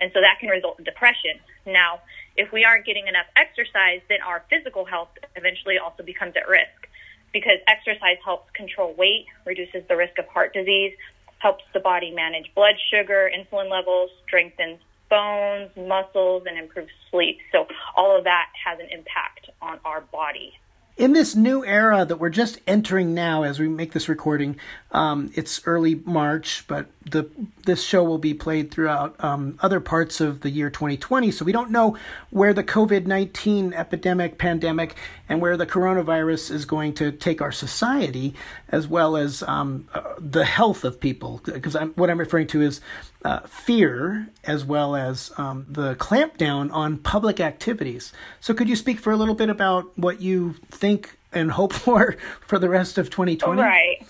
And 0.00 0.10
so 0.14 0.20
that 0.20 0.38
can 0.38 0.48
result 0.48 0.78
in 0.78 0.84
depression. 0.84 1.40
Now, 1.66 2.00
if 2.36 2.52
we 2.52 2.64
aren't 2.64 2.86
getting 2.86 3.08
enough 3.08 3.26
exercise, 3.34 4.00
then 4.08 4.18
our 4.24 4.44
physical 4.48 4.84
health 4.84 5.10
eventually 5.34 5.76
also 5.78 6.04
becomes 6.04 6.34
at 6.36 6.48
risk 6.48 6.86
because 7.32 7.58
exercise 7.66 8.16
helps 8.24 8.48
control 8.52 8.94
weight, 8.94 9.26
reduces 9.44 9.82
the 9.88 9.96
risk 9.96 10.18
of 10.18 10.26
heart 10.28 10.54
disease, 10.54 10.94
helps 11.38 11.64
the 11.74 11.80
body 11.80 12.12
manage 12.12 12.52
blood 12.54 12.74
sugar, 12.90 13.30
insulin 13.34 13.68
levels, 13.70 14.10
strengthens 14.26 14.78
bones, 15.08 15.70
muscles, 15.76 16.44
and 16.46 16.58
improves 16.58 16.90
sleep. 17.10 17.38
So 17.52 17.66
all 17.96 18.16
of 18.16 18.24
that 18.24 18.46
has 18.64 18.78
an 18.78 18.88
impact 18.90 19.50
on 19.60 19.78
our 19.84 20.00
body. 20.00 20.54
In 20.96 21.12
this 21.12 21.36
new 21.36 21.64
era 21.64 22.04
that 22.04 22.16
we're 22.18 22.28
just 22.28 22.58
entering 22.66 23.14
now, 23.14 23.44
as 23.44 23.60
we 23.60 23.68
make 23.68 23.92
this 23.92 24.08
recording, 24.08 24.56
um, 24.90 25.30
it's 25.34 25.62
early 25.64 25.94
March, 25.94 26.64
but 26.66 26.86
the 27.08 27.30
this 27.68 27.82
show 27.82 28.02
will 28.02 28.18
be 28.18 28.34
played 28.34 28.70
throughout 28.70 29.14
um, 29.22 29.58
other 29.60 29.78
parts 29.78 30.20
of 30.20 30.40
the 30.40 30.50
year 30.50 30.70
2020. 30.70 31.30
So 31.30 31.44
we 31.44 31.52
don't 31.52 31.70
know 31.70 31.96
where 32.30 32.54
the 32.54 32.64
COVID 32.64 33.06
19 33.06 33.74
epidemic, 33.74 34.38
pandemic, 34.38 34.96
and 35.28 35.40
where 35.40 35.56
the 35.56 35.66
coronavirus 35.66 36.50
is 36.50 36.64
going 36.64 36.94
to 36.94 37.12
take 37.12 37.42
our 37.42 37.52
society, 37.52 38.34
as 38.70 38.88
well 38.88 39.16
as 39.16 39.42
um, 39.42 39.86
uh, 39.94 40.14
the 40.18 40.46
health 40.46 40.82
of 40.82 40.98
people. 40.98 41.42
Because 41.44 41.76
what 41.94 42.08
I'm 42.10 42.18
referring 42.18 42.46
to 42.48 42.62
is 42.62 42.80
uh, 43.24 43.40
fear, 43.40 44.28
as 44.44 44.64
well 44.64 44.96
as 44.96 45.30
um, 45.36 45.66
the 45.68 45.94
clampdown 45.96 46.72
on 46.72 46.96
public 46.96 47.38
activities. 47.38 48.12
So 48.40 48.54
could 48.54 48.68
you 48.68 48.76
speak 48.76 48.98
for 48.98 49.12
a 49.12 49.16
little 49.16 49.34
bit 49.34 49.50
about 49.50 49.96
what 49.98 50.22
you 50.22 50.54
think 50.70 51.18
and 51.32 51.52
hope 51.52 51.72
for 51.84 52.16
for 52.46 52.58
the 52.58 52.70
rest 52.70 52.96
of 52.96 53.10
2020? 53.10 53.60
Right. 53.60 54.06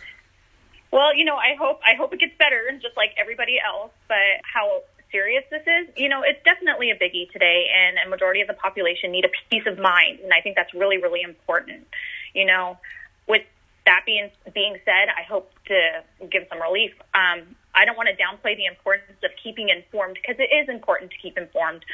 Well, 0.91 1.15
you 1.15 1.25
know, 1.25 1.37
I 1.37 1.55
hope 1.59 1.81
I 1.85 1.97
hope 1.97 2.13
it 2.13 2.21
gets 2.21 2.37
better, 2.39 2.65
just 2.81 2.97
like 2.97 3.11
everybody 3.19 3.59
else. 3.61 3.93
But 4.09 4.41
how 4.43 4.83
serious 5.11 5.45
this 5.51 5.63
is, 5.63 5.89
you 5.97 6.09
know, 6.09 6.23
it's 6.23 6.43
definitely 6.45 6.91
a 6.91 6.97
biggie 6.97 7.31
today, 7.33 7.67
and 7.75 7.99
a 8.07 8.09
majority 8.09 8.41
of 8.41 8.49
the 8.49 8.55
population 8.55 9.11
need 9.13 9.25
a 9.25 9.33
peace 9.51 9.65
of 9.67 9.79
mind, 9.79 10.21
and 10.21 10.33
I 10.33 10.41
think 10.41 10.57
that's 10.57 10.73
really, 10.75 10.99
really 10.99 11.23
important. 11.23 11.87
You 12.35 12.47
know, 12.47 12.79
with 13.27 13.43
that 13.87 14.03
being 14.07 14.31
being 14.55 14.77
said, 14.85 15.09
I 15.09 15.23
hope 15.23 15.51
to 15.67 16.03
give 16.31 16.45
some 16.49 16.61
relief. 16.61 16.93
Um, 17.15 17.57
I 17.75 17.85
don't 17.85 17.97
want 17.97 18.09
to 18.09 18.17
downplay 18.17 18.57
the 18.57 18.67
importance 18.67 19.19
of 19.25 19.31
keeping 19.43 19.69
informed 19.69 20.19
because 20.21 20.37
it 20.39 20.51
is 20.55 20.69
important 20.69 21.11
to 21.13 21.17
keep 21.19 21.39
informed, 21.39 21.85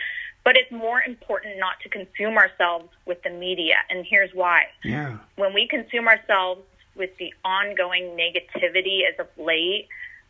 but 0.45 0.57
it's 0.57 0.71
more 0.73 1.03
important 1.03 1.59
not 1.59 1.81
to 1.83 1.89
consume 1.89 2.37
ourselves 2.37 2.89
with 3.07 3.23
the 3.23 3.31
media, 3.31 3.77
and 3.91 4.05
here's 4.09 4.31
why. 4.35 4.65
Yeah. 4.83 5.19
When 5.37 5.55
we 5.55 5.69
consume 5.69 6.09
ourselves 6.09 6.63
with 6.97 7.11
the 7.19 7.33
ongoing 7.45 8.17
negativity 8.17 9.01
as 9.11 9.19
of 9.19 9.27
late, 9.37 9.89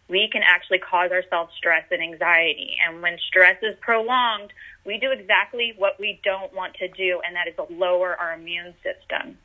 we 0.08 0.28
can 0.30 0.42
actually 0.44 0.78
cause 0.78 1.10
ourselves 1.10 1.52
stress 1.56 1.84
and 1.90 2.02
anxiety. 2.02 2.76
And 2.86 3.00
when 3.00 3.16
stress 3.26 3.56
is 3.62 3.74
prolonged, 3.80 4.52
we 4.84 4.98
do 4.98 5.10
exactly 5.10 5.72
what 5.76 5.98
we 5.98 6.20
don't 6.22 6.52
want 6.54 6.74
to 6.74 6.88
do, 6.88 7.20
and 7.26 7.36
that 7.36 7.48
is 7.48 7.54
lower 7.70 8.14
our 8.16 8.34
immune 8.34 8.74
system. 8.82 9.38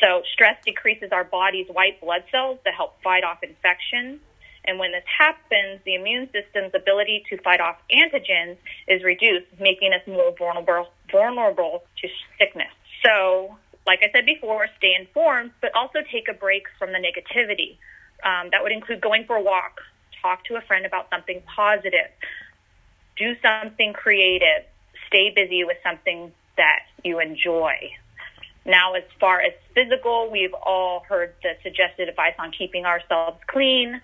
So, 0.00 0.22
stress 0.32 0.56
decreases 0.64 1.10
our 1.12 1.22
body's 1.22 1.68
white 1.68 2.00
blood 2.00 2.24
cells 2.32 2.58
that 2.64 2.74
help 2.74 3.00
fight 3.02 3.22
off 3.22 3.42
infections. 3.42 4.20
And 4.64 4.78
when 4.78 4.92
this 4.92 5.04
happens, 5.06 5.80
the 5.84 5.94
immune 5.94 6.28
system's 6.32 6.72
ability 6.74 7.24
to 7.30 7.36
fight 7.42 7.60
off 7.60 7.76
antigens 7.92 8.56
is 8.88 9.04
reduced, 9.04 9.46
making 9.60 9.92
us 9.92 10.00
more 10.06 10.34
vulnerable, 10.36 10.90
vulnerable 11.12 11.84
to 12.02 12.08
sickness. 12.38 12.72
So, 13.04 13.56
like 13.86 14.00
I 14.02 14.10
said 14.12 14.26
before, 14.26 14.66
stay 14.78 14.94
informed, 14.98 15.52
but 15.60 15.74
also 15.74 16.00
take 16.10 16.28
a 16.28 16.34
break 16.34 16.64
from 16.78 16.92
the 16.92 16.98
negativity. 16.98 17.76
Um, 18.24 18.48
that 18.52 18.62
would 18.62 18.72
include 18.72 19.00
going 19.00 19.24
for 19.26 19.36
a 19.36 19.42
walk, 19.42 19.80
talk 20.22 20.44
to 20.46 20.56
a 20.56 20.62
friend 20.62 20.86
about 20.86 21.10
something 21.10 21.42
positive, 21.54 22.08
do 23.16 23.34
something 23.42 23.92
creative, 23.92 24.64
stay 25.06 25.30
busy 25.34 25.64
with 25.64 25.76
something 25.82 26.32
that 26.56 26.80
you 27.04 27.20
enjoy. 27.20 27.74
Now, 28.64 28.94
as 28.94 29.02
far 29.20 29.40
as 29.40 29.52
physical, 29.74 30.30
we've 30.30 30.54
all 30.54 31.00
heard 31.06 31.34
the 31.42 31.52
suggested 31.62 32.08
advice 32.08 32.34
on 32.38 32.50
keeping 32.52 32.86
ourselves 32.86 33.38
clean 33.46 34.00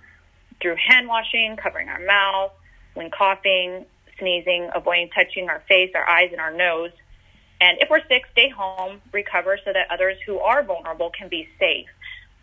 through 0.60 0.76
hand 0.76 1.08
washing, 1.08 1.56
covering 1.56 1.88
our 1.88 2.04
mouth, 2.04 2.52
when 2.94 3.10
coughing, 3.10 3.86
sneezing, 4.18 4.68
avoiding 4.74 5.08
touching 5.10 5.48
our 5.48 5.62
face, 5.66 5.92
our 5.94 6.06
eyes, 6.06 6.28
and 6.32 6.40
our 6.40 6.52
nose. 6.52 6.92
And 7.60 7.78
if 7.80 7.90
we're 7.90 8.04
sick, 8.08 8.24
stay 8.32 8.48
home, 8.48 9.00
recover 9.12 9.58
so 9.64 9.72
that 9.72 9.86
others 9.90 10.16
who 10.26 10.38
are 10.38 10.62
vulnerable 10.62 11.10
can 11.10 11.28
be 11.28 11.48
safe. 11.58 11.88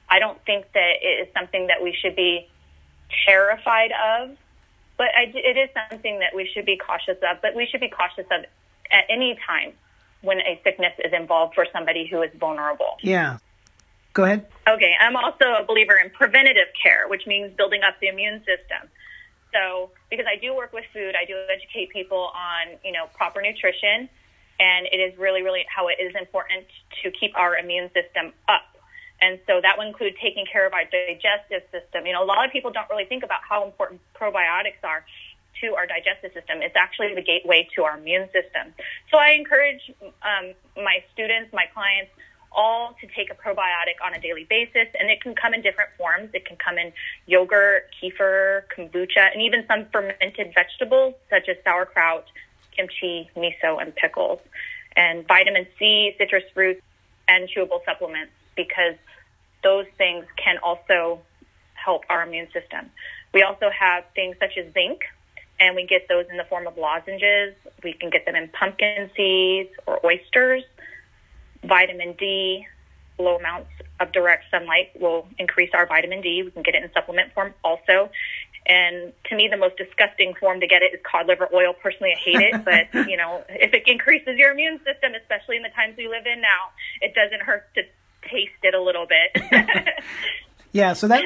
I 0.09 0.19
don't 0.19 0.39
think 0.45 0.65
that 0.73 0.93
it 1.01 1.27
is 1.27 1.33
something 1.37 1.67
that 1.67 1.81
we 1.83 1.93
should 1.99 2.15
be 2.15 2.47
terrified 3.25 3.91
of, 3.91 4.37
but 4.97 5.07
I, 5.17 5.31
it 5.33 5.57
is 5.57 5.69
something 5.89 6.19
that 6.19 6.35
we 6.35 6.49
should 6.53 6.65
be 6.65 6.77
cautious 6.77 7.17
of. 7.29 7.41
But 7.41 7.55
we 7.55 7.65
should 7.65 7.81
be 7.81 7.89
cautious 7.89 8.25
of 8.31 8.45
at 8.91 9.05
any 9.09 9.37
time 9.45 9.73
when 10.21 10.39
a 10.39 10.59
sickness 10.63 10.93
is 11.03 11.13
involved 11.13 11.55
for 11.55 11.65
somebody 11.73 12.07
who 12.07 12.21
is 12.21 12.31
vulnerable. 12.39 12.97
Yeah. 13.01 13.37
Go 14.13 14.23
ahead. 14.23 14.47
Okay. 14.67 14.93
I'm 14.99 15.15
also 15.15 15.45
a 15.61 15.65
believer 15.65 15.95
in 15.97 16.09
preventative 16.09 16.67
care, 16.81 17.07
which 17.07 17.27
means 17.27 17.55
building 17.55 17.81
up 17.87 17.99
the 18.01 18.07
immune 18.07 18.39
system. 18.39 18.89
So, 19.53 19.91
because 20.09 20.25
I 20.27 20.37
do 20.37 20.55
work 20.55 20.73
with 20.73 20.85
food, 20.93 21.15
I 21.19 21.25
do 21.25 21.35
educate 21.53 21.89
people 21.89 22.31
on, 22.35 22.77
you 22.83 22.91
know, 22.91 23.05
proper 23.15 23.41
nutrition, 23.41 24.09
and 24.59 24.87
it 24.91 24.97
is 24.97 25.17
really, 25.17 25.43
really 25.43 25.65
how 25.73 25.87
it 25.87 25.97
is 26.01 26.15
important 26.15 26.65
to 27.03 27.11
keep 27.11 27.37
our 27.37 27.57
immune 27.57 27.89
system 27.93 28.33
up. 28.47 28.77
And 29.21 29.39
so 29.47 29.59
that 29.61 29.77
will 29.77 29.87
include 29.87 30.15
taking 30.21 30.45
care 30.45 30.67
of 30.67 30.73
our 30.73 30.83
digestive 30.85 31.63
system. 31.71 32.05
You 32.05 32.13
know, 32.13 32.23
a 32.23 32.29
lot 32.29 32.45
of 32.45 32.51
people 32.51 32.71
don't 32.71 32.89
really 32.89 33.05
think 33.05 33.23
about 33.23 33.39
how 33.47 33.65
important 33.65 34.01
probiotics 34.13 34.83
are 34.83 35.05
to 35.61 35.73
our 35.73 35.87
digestive 35.87 36.33
system. 36.33 36.61
It's 36.61 36.75
actually 36.75 37.15
the 37.15 37.21
gateway 37.21 37.67
to 37.75 37.83
our 37.83 37.97
immune 37.97 38.29
system. 38.29 38.73
So 39.11 39.17
I 39.17 39.31
encourage 39.31 39.81
um, 40.01 40.53
my 40.75 41.03
students, 41.13 41.51
my 41.51 41.65
clients, 41.73 42.11
all 42.51 42.95
to 43.01 43.07
take 43.07 43.29
a 43.29 43.35
probiotic 43.35 44.01
on 44.03 44.13
a 44.13 44.19
daily 44.19 44.45
basis, 44.49 44.87
and 44.99 45.09
it 45.09 45.21
can 45.21 45.35
come 45.35 45.53
in 45.53 45.61
different 45.61 45.89
forms. 45.97 46.29
It 46.33 46.45
can 46.45 46.57
come 46.57 46.77
in 46.77 46.93
yogurt, 47.25 47.89
kefir, 48.01 48.63
kombucha, 48.75 49.33
and 49.33 49.41
even 49.41 49.65
some 49.67 49.85
fermented 49.91 50.53
vegetables 50.53 51.13
such 51.29 51.49
as 51.49 51.57
sauerkraut, 51.63 52.25
kimchi, 52.77 53.29
miso, 53.35 53.81
and 53.81 53.95
pickles. 53.95 54.39
And 54.95 55.27
vitamin 55.27 55.67
C, 55.77 56.15
citrus 56.17 56.43
fruits, 56.53 56.81
and 57.27 57.49
chewable 57.49 57.83
supplements 57.85 58.31
because 58.55 58.95
those 59.63 59.85
things 59.97 60.25
can 60.43 60.57
also 60.63 61.19
help 61.73 62.03
our 62.09 62.23
immune 62.23 62.47
system. 62.53 62.89
We 63.33 63.43
also 63.43 63.69
have 63.77 64.05
things 64.15 64.35
such 64.39 64.57
as 64.57 64.73
zinc, 64.73 65.01
and 65.59 65.75
we 65.75 65.85
get 65.85 66.07
those 66.07 66.25
in 66.29 66.37
the 66.37 66.45
form 66.45 66.67
of 66.67 66.77
lozenges. 66.77 67.55
We 67.83 67.93
can 67.93 68.09
get 68.09 68.25
them 68.25 68.35
in 68.35 68.49
pumpkin 68.49 69.09
seeds 69.15 69.69
or 69.85 69.99
oysters. 70.05 70.63
Vitamin 71.63 72.13
D, 72.13 72.65
low 73.19 73.37
amounts 73.37 73.69
of 73.99 74.11
direct 74.11 74.45
sunlight 74.51 74.91
will 74.99 75.27
increase 75.37 75.71
our 75.73 75.85
vitamin 75.85 76.21
D. 76.21 76.43
We 76.43 76.51
can 76.51 76.63
get 76.63 76.75
it 76.75 76.83
in 76.83 76.91
supplement 76.93 77.33
form 77.33 77.53
also. 77.63 78.09
And 78.67 79.13
to 79.29 79.35
me, 79.35 79.47
the 79.49 79.57
most 79.57 79.77
disgusting 79.77 80.33
form 80.39 80.59
to 80.59 80.67
get 80.67 80.81
it 80.81 80.93
is 80.93 80.99
cod 81.09 81.27
liver 81.27 81.47
oil. 81.53 81.73
Personally, 81.73 82.13
I 82.15 82.19
hate 82.19 82.53
it, 82.53 82.65
but 82.93 83.09
you 83.09 83.17
know, 83.17 83.43
if 83.49 83.73
it 83.73 83.83
increases 83.87 84.37
your 84.37 84.51
immune 84.51 84.79
system, 84.79 85.13
especially 85.19 85.55
in 85.55 85.63
the 85.63 85.69
times 85.69 85.95
we 85.97 86.07
live 86.07 86.25
in 86.25 86.41
now, 86.41 86.71
it 87.01 87.15
doesn't 87.15 87.41
hurt 87.41 87.73
to 87.75 87.83
taste 88.29 88.59
it 88.63 88.73
a 88.73 88.81
little 88.81 89.07
bit. 89.07 89.41
yeah, 90.71 90.93
so 90.93 91.07
that 91.07 91.23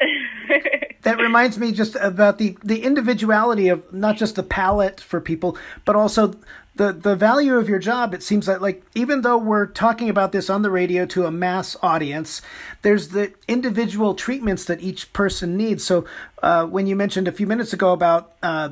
that 1.10 1.18
reminds 1.18 1.58
me 1.58 1.72
just 1.72 1.96
about 1.96 2.38
the 2.38 2.56
the 2.62 2.84
individuality 2.84 3.68
of 3.68 3.92
not 3.92 4.16
just 4.16 4.36
the 4.36 4.44
palate 4.44 5.00
for 5.00 5.20
people, 5.20 5.58
but 5.84 5.96
also 5.96 6.34
the 6.76 6.92
the 6.92 7.16
value 7.16 7.56
of 7.56 7.68
your 7.68 7.80
job. 7.80 8.14
It 8.14 8.22
seems 8.22 8.46
like 8.46 8.60
like 8.60 8.84
even 8.94 9.22
though 9.22 9.36
we're 9.36 9.66
talking 9.66 10.08
about 10.08 10.30
this 10.30 10.48
on 10.48 10.62
the 10.62 10.70
radio 10.70 11.04
to 11.06 11.26
a 11.26 11.32
mass 11.32 11.76
audience, 11.82 12.42
there's 12.82 13.08
the 13.08 13.32
individual 13.48 14.14
treatments 14.14 14.64
that 14.66 14.80
each 14.80 15.12
person 15.12 15.56
needs. 15.56 15.84
So 15.84 16.04
uh, 16.44 16.66
when 16.66 16.86
you 16.86 16.94
mentioned 16.94 17.26
a 17.26 17.32
few 17.32 17.48
minutes 17.48 17.72
ago 17.72 17.92
about 17.92 18.34
uh, 18.40 18.68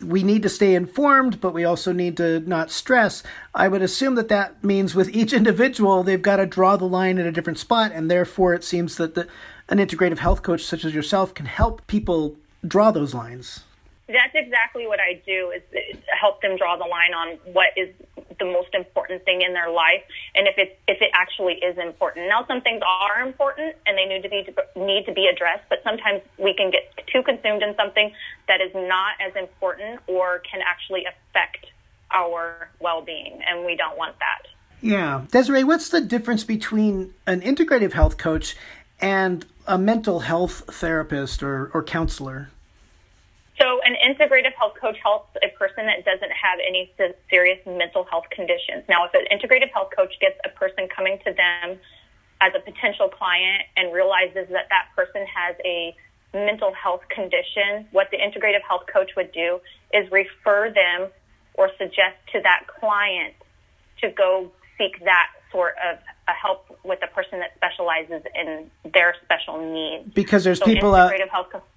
we 0.00 0.24
need 0.24 0.42
to 0.42 0.48
stay 0.48 0.74
informed, 0.74 1.40
but 1.40 1.54
we 1.54 1.64
also 1.64 1.92
need 1.92 2.16
to 2.16 2.40
not 2.40 2.72
stress. 2.72 3.22
I 3.54 3.68
would 3.68 3.80
assume 3.80 4.16
that 4.16 4.28
that 4.28 4.64
means 4.64 4.96
with 4.96 5.08
each 5.14 5.32
individual, 5.40 6.02
they've 6.02 6.20
got 6.20 6.36
to 6.38 6.46
draw 6.46 6.76
the 6.76 6.84
line 6.84 7.18
at 7.18 7.26
a 7.26 7.32
different 7.32 7.60
spot, 7.60 7.92
and 7.94 8.10
therefore 8.10 8.54
it 8.54 8.64
seems 8.64 8.96
that 8.96 9.14
the, 9.14 9.28
an 9.68 9.78
integrative 9.78 10.18
health 10.18 10.42
coach 10.42 10.62
such 10.64 10.84
as 10.84 10.94
yourself 10.94 11.34
can 11.34 11.46
help 11.46 11.86
people 11.86 12.36
draw 12.66 12.90
those 12.90 13.14
lines. 13.14 13.64
That's 14.08 14.34
exactly 14.34 14.86
what 14.86 15.00
I 15.00 15.20
do 15.26 15.50
is 15.50 15.62
help 16.20 16.40
them 16.40 16.56
draw 16.56 16.76
the 16.76 16.84
line 16.84 17.12
on 17.12 17.38
what 17.52 17.70
is 17.76 17.88
the 18.38 18.44
most 18.44 18.72
important 18.72 19.24
thing 19.24 19.42
in 19.42 19.52
their 19.52 19.70
life 19.70 20.02
and 20.34 20.46
if 20.46 20.58
it 20.58 20.78
if 20.86 21.00
it 21.00 21.10
actually 21.12 21.54
is 21.54 21.76
important. 21.78 22.28
Now 22.28 22.46
some 22.46 22.60
things 22.60 22.82
are 22.86 23.26
important 23.26 23.74
and 23.84 23.98
they 23.98 24.04
need 24.04 24.22
to 24.22 24.28
be 24.28 24.46
need 24.76 25.06
to 25.06 25.12
be 25.12 25.26
addressed, 25.26 25.64
but 25.68 25.78
sometimes 25.82 26.22
we 26.38 26.54
can 26.54 26.70
get 26.70 26.86
too 27.12 27.22
consumed 27.24 27.62
in 27.62 27.74
something 27.74 28.12
that 28.46 28.60
is 28.60 28.70
not 28.74 29.14
as 29.20 29.34
important 29.34 30.00
or 30.06 30.40
can 30.50 30.60
actually 30.62 31.04
affect 31.04 31.66
our 32.12 32.70
well-being 32.78 33.40
and 33.48 33.66
we 33.66 33.74
don't 33.74 33.98
want 33.98 34.16
that. 34.20 34.46
Yeah. 34.80 35.24
Desiree, 35.32 35.64
what's 35.64 35.88
the 35.88 36.00
difference 36.00 36.44
between 36.44 37.14
an 37.26 37.40
integrative 37.40 37.92
health 37.92 38.18
coach 38.18 38.54
and 39.00 39.46
a 39.66 39.78
mental 39.78 40.20
health 40.20 40.62
therapist 40.74 41.42
or, 41.42 41.70
or 41.74 41.82
counselor? 41.82 42.50
So, 43.60 43.80
an 43.82 43.94
integrative 43.94 44.52
health 44.52 44.74
coach 44.78 44.98
helps 45.02 45.34
a 45.42 45.48
person 45.56 45.86
that 45.86 46.04
doesn't 46.04 46.32
have 46.32 46.58
any 46.66 46.92
serious 47.30 47.58
mental 47.66 48.04
health 48.04 48.26
conditions. 48.30 48.84
Now, 48.88 49.06
if 49.06 49.14
an 49.14 49.24
integrative 49.32 49.70
health 49.72 49.90
coach 49.96 50.12
gets 50.20 50.38
a 50.44 50.50
person 50.50 50.88
coming 50.94 51.18
to 51.24 51.32
them 51.32 51.78
as 52.40 52.52
a 52.54 52.60
potential 52.60 53.08
client 53.08 53.62
and 53.76 53.94
realizes 53.94 54.46
that 54.50 54.68
that 54.68 54.88
person 54.94 55.24
has 55.26 55.56
a 55.64 55.96
mental 56.34 56.72
health 56.74 57.00
condition, 57.08 57.86
what 57.92 58.10
the 58.10 58.18
integrative 58.18 58.60
health 58.68 58.84
coach 58.92 59.12
would 59.16 59.32
do 59.32 59.58
is 59.94 60.10
refer 60.12 60.70
them 60.70 61.08
or 61.54 61.70
suggest 61.78 62.16
to 62.32 62.40
that 62.42 62.66
client 62.78 63.34
to 64.02 64.10
go 64.10 64.50
seek 64.76 65.02
that 65.04 65.28
sort 65.50 65.74
of 65.82 65.98
a 66.28 66.32
help 66.32 66.78
with 66.84 66.98
a 67.02 67.06
person 67.06 67.38
that 67.38 67.54
specializes 67.56 68.22
in 68.34 68.70
their 68.92 69.14
special 69.24 69.60
needs. 69.72 70.12
Because 70.12 70.44
there's 70.44 70.58
so 70.58 70.64
people, 70.64 70.94
uh, 70.94 71.10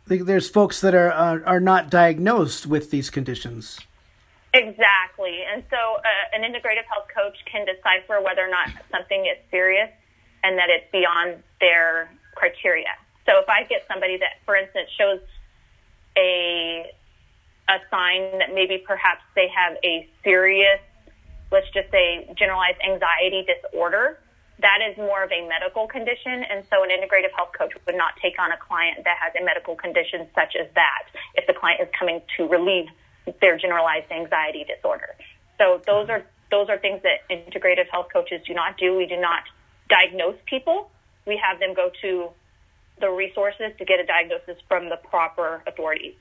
there's 0.07 0.49
folks 0.49 0.81
that 0.81 0.95
are, 0.95 1.11
are 1.11 1.45
are 1.45 1.59
not 1.59 1.89
diagnosed 1.89 2.65
with 2.65 2.89
these 2.89 3.09
conditions. 3.09 3.79
Exactly, 4.53 5.43
and 5.51 5.63
so 5.69 5.77
uh, 5.77 6.35
an 6.35 6.41
integrative 6.41 6.85
health 6.89 7.07
coach 7.15 7.37
can 7.45 7.65
decipher 7.65 8.19
whether 8.21 8.41
or 8.41 8.49
not 8.49 8.69
something 8.91 9.25
is 9.25 9.37
serious 9.51 9.89
and 10.43 10.57
that 10.57 10.69
it's 10.69 10.89
beyond 10.91 11.43
their 11.59 12.09
criteria. 12.35 12.87
So 13.25 13.39
if 13.39 13.47
I 13.47 13.63
get 13.65 13.85
somebody 13.87 14.17
that, 14.17 14.39
for 14.45 14.55
instance, 14.55 14.89
shows 14.97 15.19
a 16.17 16.91
a 17.69 17.77
sign 17.91 18.39
that 18.39 18.53
maybe 18.53 18.79
perhaps 18.79 19.21
they 19.35 19.47
have 19.47 19.77
a 19.83 20.09
serious, 20.23 20.79
let's 21.51 21.69
just 21.71 21.91
say, 21.91 22.27
generalized 22.35 22.79
anxiety 22.83 23.45
disorder, 23.45 24.17
that 24.61 24.79
is 24.89 24.97
more 24.97 25.23
of 25.23 25.31
a 25.31 25.47
medical 25.47 25.87
condition. 25.87 26.43
And 26.49 26.63
so 26.69 26.83
an 26.83 26.89
integrative 26.89 27.31
health 27.35 27.51
coach 27.57 27.73
would 27.85 27.95
not 27.95 28.13
take 28.21 28.39
on 28.39 28.51
a 28.51 28.57
client 28.57 29.03
that 29.05 29.17
has 29.21 29.33
a 29.39 29.43
medical 29.43 29.75
condition 29.75 30.27
such 30.35 30.55
as 30.55 30.67
that 30.75 31.03
if 31.35 31.47
the 31.47 31.53
client 31.53 31.81
is 31.81 31.87
coming 31.97 32.21
to 32.37 32.47
relieve 32.47 32.87
their 33.41 33.57
generalized 33.57 34.11
anxiety 34.11 34.65
disorder. 34.65 35.15
So 35.57 35.81
those 35.85 36.09
are 36.09 36.23
those 36.51 36.67
are 36.69 36.79
things 36.79 37.01
that 37.03 37.27
integrative 37.29 37.87
health 37.91 38.07
coaches 38.11 38.41
do 38.45 38.53
not 38.53 38.77
do. 38.77 38.97
We 38.97 39.05
do 39.05 39.17
not 39.17 39.43
diagnose 39.87 40.35
people. 40.45 40.89
We 41.27 41.37
have 41.37 41.59
them 41.59 41.73
go 41.75 41.91
to 42.01 42.29
the 42.99 43.09
resources 43.09 43.71
to 43.77 43.85
get 43.85 43.99
a 43.99 44.05
diagnosis 44.05 44.57
from 44.67 44.89
the 44.89 44.97
proper 44.97 45.61
authorities. 45.67 46.15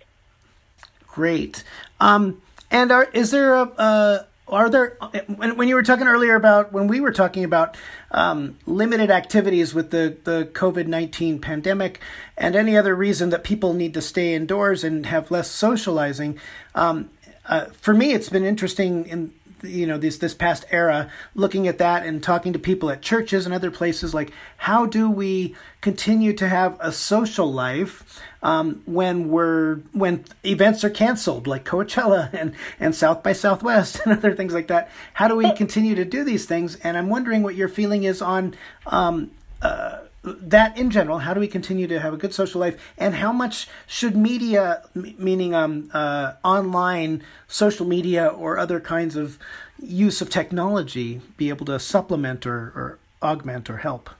Great. 1.07 1.64
Um, 1.99 2.42
and 2.71 2.92
are, 2.92 3.04
is 3.12 3.30
there 3.30 3.54
a, 3.54 3.62
a 3.62 4.26
are 4.49 4.71
there 4.71 4.97
when, 5.26 5.69
you 5.69 5.75
were 5.75 5.83
talking 5.83 6.07
earlier 6.07 6.35
about 6.35 6.73
when 6.73 6.87
we 6.87 7.00
were 7.00 7.12
talking 7.12 7.45
about 7.45 7.76
um, 8.11 8.59
limited 8.67 9.11
activities 9.11 9.75
with 9.75 9.90
the, 9.90 10.17
the 10.25 10.49
covid-19 10.52 11.40
pandemic 11.40 12.00
and 12.37 12.57
any 12.57 12.76
other 12.76 12.95
reason 12.95 13.31
that 13.31 13.45
people 13.45 13.75
need 13.75 13.95
to 13.95 14.02
stay 14.02 14.35
indoors 14.35 14.85
and 14.85 15.07
have 15.07 15.31
less 15.31 15.50
socializing 15.50 16.38
um, 16.75 17.11
uh, 17.47 17.67
for 17.67 17.95
me 17.95 18.12
it's 18.12 18.28
been 18.28 18.45
interesting 18.45 19.07
in 19.07 19.33
you 19.62 19.87
know 19.87 19.99
this 19.99 20.19
this 20.19 20.35
past 20.35 20.65
era 20.71 21.11
looking 21.35 21.67
at 21.69 21.79
that 21.79 22.05
and 22.05 22.23
talking 22.23 22.53
to 22.53 22.59
people 22.59 22.91
at 22.91 23.03
churches 23.03 23.45
and 23.47 23.55
other 23.55 23.71
places 23.71 24.15
like 24.15 24.33
how 24.59 24.87
do 24.87 25.11
we 25.11 25.55
continue 25.81 26.33
to 26.33 26.49
have 26.49 26.77
a 26.81 26.93
social 26.93 27.53
life 27.53 28.21
um, 28.43 28.83
when 28.87 29.31
we're 29.31 29.77
when 29.93 30.25
events 30.45 30.85
are 30.85 30.91
canceled 30.91 31.47
like 31.47 31.65
Coachella 31.65 32.33
and 32.33 32.55
and 32.79 32.95
South 32.95 33.23
by 33.23 33.33
Southwest 33.33 34.00
and 34.05 34.17
other 34.17 34.35
things 34.35 34.55
like 34.55 34.69
that? 34.69 34.91
How 35.15 35.29
do 35.29 35.37
we 35.37 35.53
continue 35.55 35.95
to 35.95 36.05
do 36.05 36.25
these 36.25 36.47
things? 36.47 36.77
And 36.77 36.97
I'm 36.97 37.09
wondering 37.09 37.43
what 37.43 37.55
your 37.55 37.69
feeling 37.69 38.05
is 38.05 38.23
on 38.23 38.55
um, 38.87 39.31
uh, 39.62 39.99
that 40.23 40.77
in 40.77 40.91
general, 40.91 41.21
how 41.21 41.33
do 41.33 41.41
we 41.41 41.49
continue 41.49 41.87
to 41.87 42.01
have 42.01 42.13
a 42.13 42.17
good 42.17 42.35
social 42.35 42.61
life, 42.61 42.77
and 42.97 43.15
how 43.17 43.33
much 43.33 43.69
should 43.87 44.17
media, 44.17 44.83
meaning 44.95 45.55
um, 45.55 45.91
uh, 45.95 46.35
online 46.45 47.23
social 47.47 47.87
media 47.87 48.27
or 48.27 48.59
other 48.59 48.81
kinds 48.81 49.17
of 49.17 49.39
use 49.81 50.21
of 50.21 50.29
technology, 50.29 51.21
be 51.37 51.49
able 51.49 51.65
to 51.67 51.79
supplement 51.79 52.47
or, 52.47 52.73
or 52.75 52.99
augment 53.23 53.71
or 53.71 53.79
help? 53.79 54.11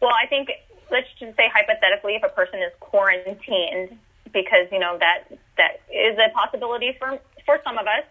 Well, 0.00 0.12
I 0.12 0.26
think 0.26 0.50
let's 0.90 1.08
just 1.18 1.36
say 1.36 1.48
hypothetically, 1.52 2.16
if 2.16 2.22
a 2.22 2.28
person 2.28 2.60
is 2.60 2.72
quarantined, 2.80 3.98
because 4.32 4.66
you 4.72 4.80
know 4.80 4.98
that 4.98 5.38
that 5.56 5.80
is 5.92 6.18
a 6.18 6.30
possibility 6.34 6.96
for 6.98 7.18
for 7.46 7.60
some 7.64 7.78
of 7.78 7.86
us. 7.86 8.04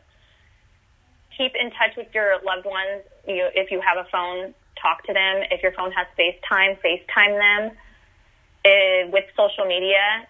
Keep 1.38 1.54
in 1.60 1.72
touch 1.72 1.98
with 1.98 2.08
your 2.14 2.36
loved 2.46 2.66
ones. 2.66 3.02
You, 3.28 3.50
if 3.56 3.72
you 3.72 3.82
have 3.82 3.98
a 3.98 4.08
phone, 4.10 4.54
talk 4.84 5.04
to 5.08 5.14
them. 5.14 5.44
If 5.50 5.64
your 5.64 5.72
phone 5.72 5.92
has 5.94 6.06
FaceTime, 6.20 6.78
FaceTime 6.84 7.40
them. 7.40 7.78
Uh, 8.66 9.12
with 9.12 9.26
social 9.36 9.66
media, 9.66 10.28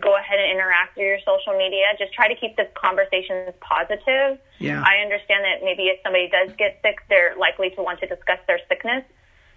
go 0.00 0.16
ahead 0.16 0.38
and 0.40 0.50
interact 0.50 0.94
through 0.94 1.06
your 1.06 1.22
social 1.22 1.56
media. 1.56 1.86
Just 1.98 2.12
try 2.12 2.26
to 2.26 2.34
keep 2.34 2.56
the 2.56 2.66
conversations 2.74 3.54
positive. 3.60 4.38
Yeah. 4.58 4.82
I 4.82 4.98
understand 4.98 5.44
that 5.44 5.62
maybe 5.62 5.84
if 5.84 6.00
somebody 6.02 6.28
does 6.28 6.50
get 6.56 6.80
sick, 6.82 6.98
they're 7.08 7.36
likely 7.38 7.70
to 7.76 7.82
want 7.82 8.00
to 8.00 8.06
discuss 8.06 8.38
their 8.46 8.58
sickness. 8.68 9.04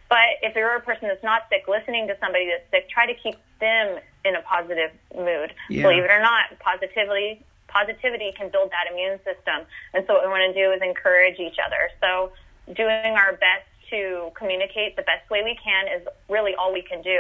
But 0.10 0.38
if 0.44 0.56
you're 0.56 0.76
a 0.76 0.82
person 0.82 1.08
that's 1.08 1.24
not 1.24 1.50
sick, 1.50 1.66
listening 1.68 2.08
to 2.10 2.18
somebody 2.20 2.46
that's 2.52 2.70
sick, 2.70 2.90
try 2.90 3.08
to 3.08 3.16
keep 3.16 3.40
them 3.60 3.98
in 4.26 4.36
a 4.36 4.42
positive 4.44 4.92
mood. 5.16 5.54
Yeah. 5.70 5.84
Believe 5.84 6.04
it 6.04 6.12
or 6.12 6.22
not, 6.22 6.60
positively 6.60 7.42
positivity 7.72 8.36
can 8.36 8.52
build 8.52 8.70
that 8.70 8.92
immune 8.92 9.18
system. 9.24 9.64
And 9.96 10.04
so 10.06 10.14
what 10.14 10.28
we 10.28 10.30
want 10.30 10.44
to 10.54 10.54
do 10.54 10.72
is 10.76 10.84
encourage 10.84 11.40
each 11.40 11.56
other. 11.58 11.90
So 12.04 12.36
doing 12.76 13.16
our 13.16 13.32
best 13.40 13.71
to 13.92 14.32
communicate 14.36 14.96
the 14.96 15.04
best 15.04 15.30
way 15.30 15.44
we 15.44 15.58
can 15.64 15.88
is 15.88 16.08
really 16.30 16.56
all 16.56 16.74
we 16.74 16.82
can 16.82 17.02
do. 17.02 17.20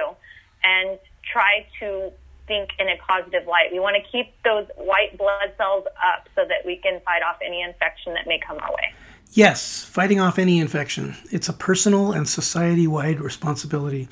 And 0.64 0.98
try 1.32 1.66
to 1.80 2.12
think 2.48 2.70
in 2.80 2.88
a 2.90 2.98
positive 3.08 3.48
light. 3.48 3.72
We 3.72 3.80
want 3.80 3.96
to 3.96 4.12
keep 4.12 4.34
those 4.44 4.68
white 4.76 5.18
blood 5.18 5.54
cells 5.58 5.86
up 6.04 6.28
so 6.36 6.44
that 6.48 6.66
we 6.66 6.78
can 6.78 7.00
fight 7.06 7.22
off 7.22 7.38
any 7.46 7.62
infection 7.62 8.14
that 8.14 8.28
may 8.28 8.40
come 8.46 8.58
our 8.60 8.72
way. 8.72 8.94
Yes, 9.34 9.86
fighting 9.86 10.20
off 10.20 10.38
any 10.38 10.60
infection. 10.60 11.16
It's 11.32 11.48
a 11.48 11.54
personal 11.54 12.12
and 12.12 12.28
society 12.28 12.88
wide 12.88 13.22
responsibility. 13.22 14.10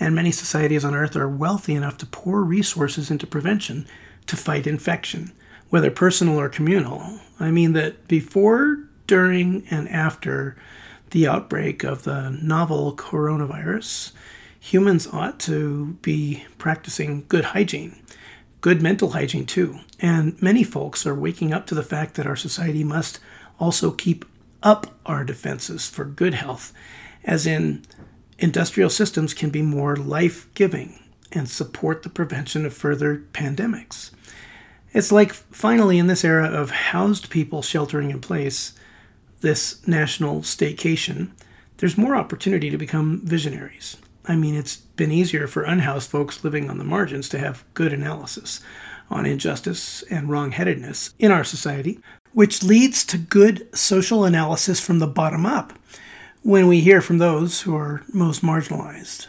And 0.00 0.14
many 0.14 0.32
societies 0.32 0.84
on 0.84 0.94
Earth 0.94 1.16
are 1.16 1.28
wealthy 1.28 1.74
enough 1.74 1.96
to 1.98 2.06
pour 2.06 2.42
resources 2.42 3.10
into 3.10 3.26
prevention 3.26 3.86
to 4.26 4.36
fight 4.36 4.66
infection, 4.66 5.32
whether 5.70 5.90
personal 5.90 6.38
or 6.38 6.48
communal. 6.48 7.20
I 7.38 7.50
mean, 7.50 7.72
that 7.74 8.08
before, 8.08 8.78
during, 9.06 9.64
and 9.70 9.88
after 9.88 10.56
the 11.10 11.26
outbreak 11.26 11.84
of 11.84 12.04
the 12.04 12.30
novel 12.42 12.94
coronavirus, 12.96 14.12
humans 14.60 15.06
ought 15.12 15.38
to 15.40 15.96
be 16.02 16.44
practicing 16.58 17.24
good 17.28 17.46
hygiene, 17.46 18.02
good 18.60 18.82
mental 18.82 19.10
hygiene 19.10 19.46
too. 19.46 19.80
And 20.00 20.40
many 20.42 20.64
folks 20.64 21.06
are 21.06 21.14
waking 21.14 21.52
up 21.52 21.66
to 21.66 21.74
the 21.74 21.82
fact 21.82 22.14
that 22.14 22.26
our 22.26 22.36
society 22.36 22.84
must 22.84 23.20
also 23.58 23.90
keep 23.90 24.24
up 24.62 24.98
our 25.06 25.24
defenses 25.24 25.88
for 25.88 26.04
good 26.04 26.34
health, 26.34 26.72
as 27.24 27.46
in, 27.46 27.84
industrial 28.38 28.90
systems 28.90 29.34
can 29.34 29.50
be 29.50 29.62
more 29.62 29.96
life 29.96 30.52
giving 30.54 31.02
and 31.32 31.48
support 31.48 32.02
the 32.02 32.08
prevention 32.08 32.64
of 32.64 32.72
further 32.72 33.24
pandemics. 33.32 34.10
It's 34.92 35.12
like 35.12 35.32
finally 35.32 35.98
in 35.98 36.06
this 36.06 36.24
era 36.24 36.46
of 36.48 36.70
housed 36.70 37.30
people 37.30 37.62
sheltering 37.62 38.10
in 38.10 38.20
place, 38.20 38.72
this 39.40 39.86
national 39.86 40.40
staycation, 40.40 41.30
there's 41.78 41.98
more 41.98 42.16
opportunity 42.16 42.70
to 42.70 42.78
become 42.78 43.20
visionaries. 43.24 43.96
I 44.26 44.36
mean, 44.36 44.54
it's 44.54 44.76
been 44.76 45.12
easier 45.12 45.46
for 45.46 45.62
unhoused 45.62 46.10
folks 46.10 46.44
living 46.44 46.68
on 46.68 46.78
the 46.78 46.84
margins 46.84 47.28
to 47.30 47.38
have 47.38 47.64
good 47.74 47.92
analysis 47.92 48.60
on 49.10 49.24
injustice 49.24 50.02
and 50.10 50.28
wrongheadedness 50.28 51.14
in 51.18 51.30
our 51.30 51.44
society, 51.44 51.98
which 52.32 52.62
leads 52.62 53.04
to 53.06 53.16
good 53.16 53.66
social 53.76 54.24
analysis 54.24 54.80
from 54.80 54.98
the 54.98 55.06
bottom 55.06 55.46
up 55.46 55.72
when 56.42 56.66
we 56.66 56.80
hear 56.80 57.00
from 57.00 57.18
those 57.18 57.62
who 57.62 57.74
are 57.74 58.02
most 58.12 58.42
marginalized. 58.42 59.28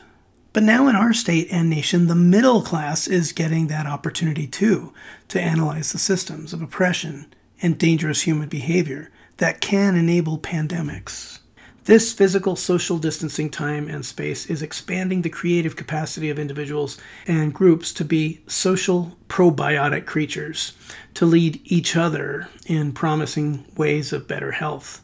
But 0.52 0.63
now 0.63 0.88
in 0.88 0.95
our 0.95 1.13
state 1.13 1.48
and 1.52 1.69
nation, 1.69 2.08
the 2.08 2.15
middle 2.15 2.62
class 2.62 3.08
is 3.08 3.32
getting 3.32 3.67
that 3.67 3.86
opportunity 3.86 4.48
too 4.48 4.93
to 5.30 5.39
analyze 5.39 5.91
the 5.91 6.00
systems 6.00 6.54
of 6.54 6.62
oppression 6.62 7.34
and 7.62 7.78
dangerous 7.78 8.24
human 8.24 8.50
behavior 8.50 9.12
that 9.39 9.62
can 9.62 9.95
enable 9.95 10.38
pandemics. 10.38 11.39
This 11.86 12.13
physical 12.13 12.56
social 12.56 12.99
distancing 12.99 13.49
time 13.49 13.88
and 13.88 14.06
space 14.06 14.45
is 14.45 14.62
expanding 14.62 15.23
the 15.23 15.30
creative 15.30 15.75
capacity 15.75 16.30
of 16.30 16.38
individuals 16.38 16.99
and 17.25 17.54
groups 17.54 17.91
to 17.93 18.06
be 18.06 18.41
social 18.45 19.17
probiotic 19.28 20.06
creatures, 20.06 20.73
to 21.15 21.25
lead 21.25 21.60
each 21.63 21.95
other 21.95 22.47
in 22.67 22.91
promising 22.91 23.65
ways 23.75 24.13
of 24.13 24.28
better 24.28 24.52
health. 24.52 25.02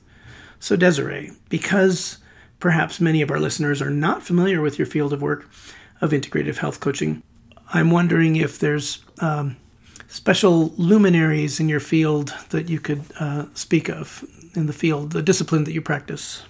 So, 0.59 0.75
Desiree, 0.75 1.31
because 1.49 2.19
perhaps 2.59 2.99
many 2.99 3.21
of 3.21 3.31
our 3.31 3.39
listeners 3.39 3.81
are 3.81 3.89
not 3.89 4.21
familiar 4.21 4.61
with 4.61 4.77
your 4.77 4.85
field 4.85 5.11
of 5.11 5.23
work 5.23 5.49
of 6.01 6.11
integrative 6.11 6.57
health 6.57 6.81
coaching, 6.81 7.23
I'm 7.73 7.89
wondering 7.89 8.35
if 8.35 8.59
there's 8.59 9.03
um, 9.19 9.57
special 10.15 10.73
luminaries 10.77 11.59
in 11.59 11.67
your 11.67 11.81
field 11.81 12.33
that 12.49 12.69
you 12.69 12.79
could 12.79 13.03
uh, 13.19 13.45
speak 13.53 13.89
of 13.89 14.23
in 14.55 14.65
the 14.65 14.73
field, 14.73 15.11
the 15.11 15.21
discipline 15.21 15.65
that 15.65 15.73
you 15.73 15.81
practice. 15.81 16.43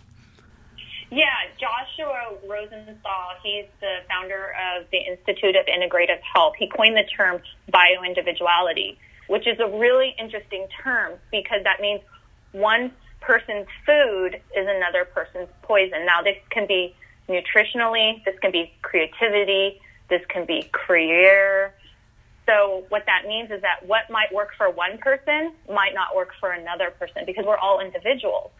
Yeah, 1.10 1.26
Joshua 1.60 2.38
Rosenthal, 2.48 3.30
he's 3.44 3.66
the 3.80 3.98
founder 4.08 4.54
of 4.70 4.86
the 4.92 5.00
Institute 5.00 5.56
of 5.56 5.66
Integrative 5.66 6.20
Health. 6.34 6.54
He 6.60 6.68
coined 6.68 6.96
the 6.96 7.06
term 7.18 7.42
bioindividuality, 7.74 8.98
which 9.28 9.48
is 9.48 9.60
a 9.60 9.68
really 9.68 10.16
interesting 10.20 10.68
term 10.84 11.14
because 11.32 11.64
that 11.64 11.82
means 11.82 12.02
one 12.52 12.92
person's 13.20 13.68
food 13.86 14.36
is 14.56 14.68
another 14.68 15.06
person's 15.06 15.50
poison. 15.64 16.06
Now, 16.06 16.22
this 16.22 16.38
can 16.52 16.68
be 16.68 16.96
nutritionally, 17.28 18.24
this 18.26 18.36
can 18.42 18.52
be 18.52 18.72
creativity, 18.84 19.82
this 20.10 20.22
can 20.30 20.46
be 20.46 20.70
career. 20.72 21.74
So, 22.46 22.86
what 22.90 23.06
that 23.08 23.28
means 23.28 23.50
is 23.50 23.62
that 23.62 23.86
what 23.88 24.10
might 24.10 24.34
work 24.34 24.50
for 24.58 24.70
one 24.70 24.98
person 25.00 25.54
might 25.68 25.94
not 25.94 26.16
work 26.16 26.30
for 26.40 26.52
another 26.52 26.92
person 26.92 27.24
because 27.26 27.46
we're 27.46 27.58
all 27.58 27.80
individuals. 27.80 28.52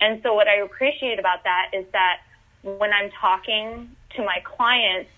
And 0.00 0.22
so 0.22 0.34
what 0.34 0.48
I 0.48 0.56
appreciate 0.56 1.18
about 1.18 1.44
that 1.44 1.70
is 1.72 1.84
that 1.92 2.20
when 2.62 2.92
I'm 2.92 3.10
talking 3.20 3.90
to 4.16 4.24
my 4.24 4.42
clients, 4.44 5.10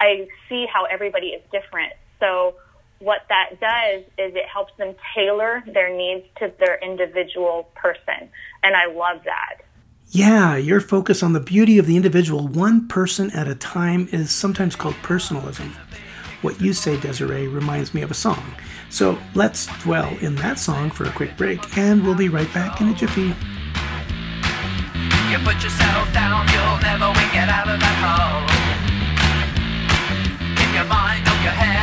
I 0.00 0.28
see 0.48 0.66
how 0.72 0.84
everybody 0.84 1.28
is 1.28 1.42
different. 1.50 1.92
So 2.20 2.54
what 3.00 3.22
that 3.28 3.60
does 3.60 4.02
is 4.18 4.34
it 4.34 4.46
helps 4.46 4.72
them 4.76 4.94
tailor 5.14 5.62
their 5.66 5.94
needs 5.94 6.26
to 6.38 6.52
their 6.58 6.78
individual 6.78 7.68
person. 7.74 8.28
And 8.62 8.76
I 8.76 8.86
love 8.86 9.22
that. 9.24 9.62
Yeah, 10.10 10.56
your 10.56 10.80
focus 10.80 11.22
on 11.22 11.32
the 11.32 11.40
beauty 11.40 11.78
of 11.78 11.86
the 11.86 11.96
individual, 11.96 12.46
one 12.46 12.86
person 12.86 13.30
at 13.30 13.48
a 13.48 13.54
time, 13.54 14.08
is 14.12 14.30
sometimes 14.30 14.76
called 14.76 14.94
personalism. 14.96 15.74
What 16.44 16.60
you 16.60 16.74
say, 16.74 17.00
Desiree, 17.00 17.48
reminds 17.48 17.94
me 17.94 18.02
of 18.02 18.10
a 18.10 18.14
song. 18.14 18.44
So 18.90 19.18
let's 19.32 19.66
dwell 19.82 20.14
in 20.20 20.34
that 20.44 20.58
song 20.58 20.90
for 20.90 21.04
a 21.04 21.10
quick 21.10 21.38
break, 21.38 21.78
and 21.78 22.04
we'll 22.04 22.14
be 22.14 22.28
right 22.28 22.52
back 22.52 22.82
in 22.82 22.88
a 22.90 22.94
jiffy. 22.94 23.32
You 25.32 25.38
put 25.40 25.56
yourself 25.64 26.12
down, 26.12 26.46
you'll 26.52 26.80
never 26.84 27.08
get 27.32 27.48
out 27.48 27.66
of 27.66 27.80
that 27.80 27.96
hole. 28.04 28.44
Keep 30.54 30.74
your 30.76 30.84
mind 30.84 31.24
your 31.44 31.52
head, 31.52 31.73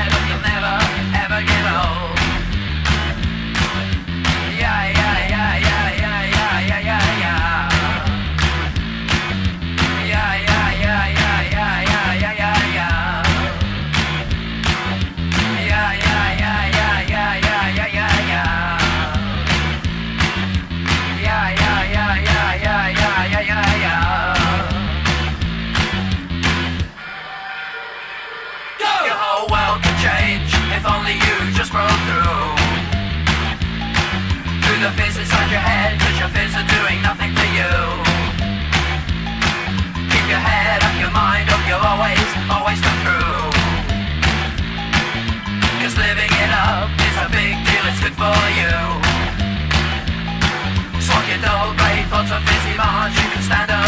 you 53.16 53.28
can 53.34 53.44
stand 53.44 53.72
up 53.72 53.82